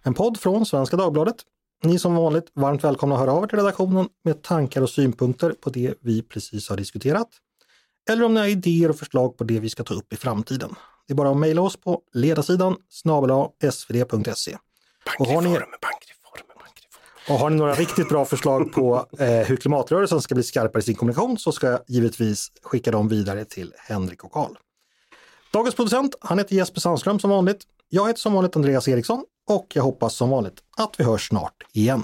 [0.04, 1.36] En podd från Svenska Dagbladet.
[1.84, 5.52] Ni som vanligt varmt välkomna att höra av er till redaktionen med tankar och synpunkter
[5.62, 7.28] på det vi precis har diskuterat.
[8.10, 10.76] Eller om ni har idéer och förslag på det vi ska ta upp i framtiden.
[11.08, 13.32] Det är bara att mejla oss på ledarsidan snabel
[13.72, 14.58] svd.se.
[15.20, 17.30] Och har ni- Bankreformen, bankreformen, bankreformen.
[17.30, 20.84] Och har ni några riktigt bra förslag på eh, hur klimatrörelsen ska bli skarpare i
[20.84, 24.52] sin kommunikation så ska jag givetvis skicka dem vidare till Henrik och Karl.
[25.54, 27.64] Dagens producent, han heter Jesper Sandström som vanligt.
[27.90, 31.64] Jag heter som vanligt Andreas Eriksson och jag hoppas som vanligt att vi hörs snart
[31.74, 32.04] igen.